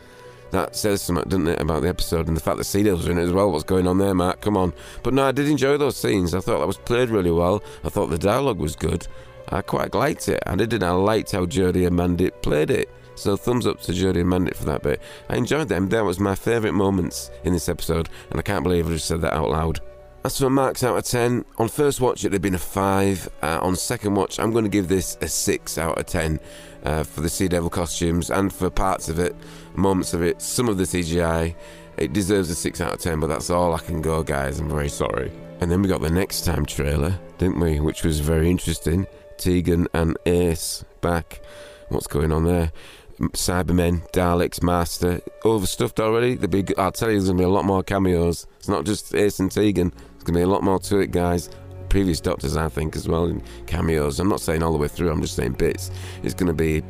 [0.52, 3.10] That says something, doesn't it, about the episode and the fact that Sea Devils are
[3.10, 3.50] in it as well.
[3.50, 4.40] What's going on there, Mark?
[4.40, 4.72] Come on.
[5.02, 6.34] But no, I did enjoy those scenes.
[6.34, 7.62] I thought that was played really well.
[7.84, 9.06] I thought the dialogue was good.
[9.48, 10.42] I quite liked it.
[10.46, 10.82] I didn't.
[10.82, 12.90] I liked how Jodie and Mandip played it.
[13.14, 15.00] So thumbs up to Jodie and Mandip for that bit.
[15.28, 15.88] I enjoyed them.
[15.88, 19.22] That was my favourite moments in this episode, and I can't believe I just said
[19.22, 19.80] that out loud.
[20.26, 21.44] As for marks out of 10.
[21.58, 23.28] On first watch, it'd have been a 5.
[23.42, 26.40] Uh, on second watch, I'm going to give this a 6 out of 10
[26.82, 29.36] uh, for the Sea Devil costumes and for parts of it,
[29.76, 31.54] moments of it, some of the CGI.
[31.96, 34.58] It deserves a 6 out of 10, but that's all I can go, guys.
[34.58, 35.30] I'm very sorry.
[35.60, 37.78] And then we got the next time trailer, didn't we?
[37.78, 39.06] Which was very interesting.
[39.38, 41.40] Tegan and Ace back.
[41.88, 42.72] What's going on there?
[43.18, 46.34] Cybermen, Daleks, Master, overstuffed already.
[46.34, 48.46] The big, I'll tell you, there's gonna be a lot more cameos.
[48.58, 49.90] It's not just Ace and Tegan.
[49.90, 51.48] There's gonna be a lot more to it, guys.
[51.88, 54.20] Previous Doctors, I think, as well, in cameos.
[54.20, 55.10] I'm not saying all the way through.
[55.10, 55.90] I'm just saying bits.
[56.22, 56.82] It's gonna be.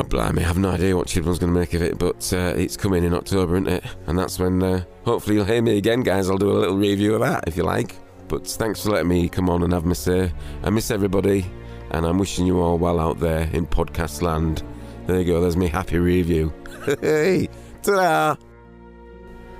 [0.00, 2.54] Oh, blimey, I have no idea what Chibnall's going to make of it, but uh,
[2.56, 3.84] it's coming in October, isn't it?
[4.06, 6.30] And that's when, uh, hopefully, you'll hear me again, guys.
[6.30, 7.96] I'll do a little review of that if you like.
[8.28, 10.32] But thanks for letting me come on and have my say.
[10.62, 11.46] I miss everybody,
[11.90, 14.62] and I'm wishing you all well out there in podcast land.
[15.06, 16.52] There you go, there's me happy review.
[17.00, 17.48] Hey,
[17.82, 18.36] ta da!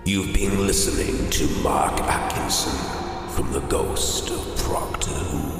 [0.04, 2.72] You've been listening to Mark Atkinson
[3.30, 5.57] from the Ghost of Proctor Who.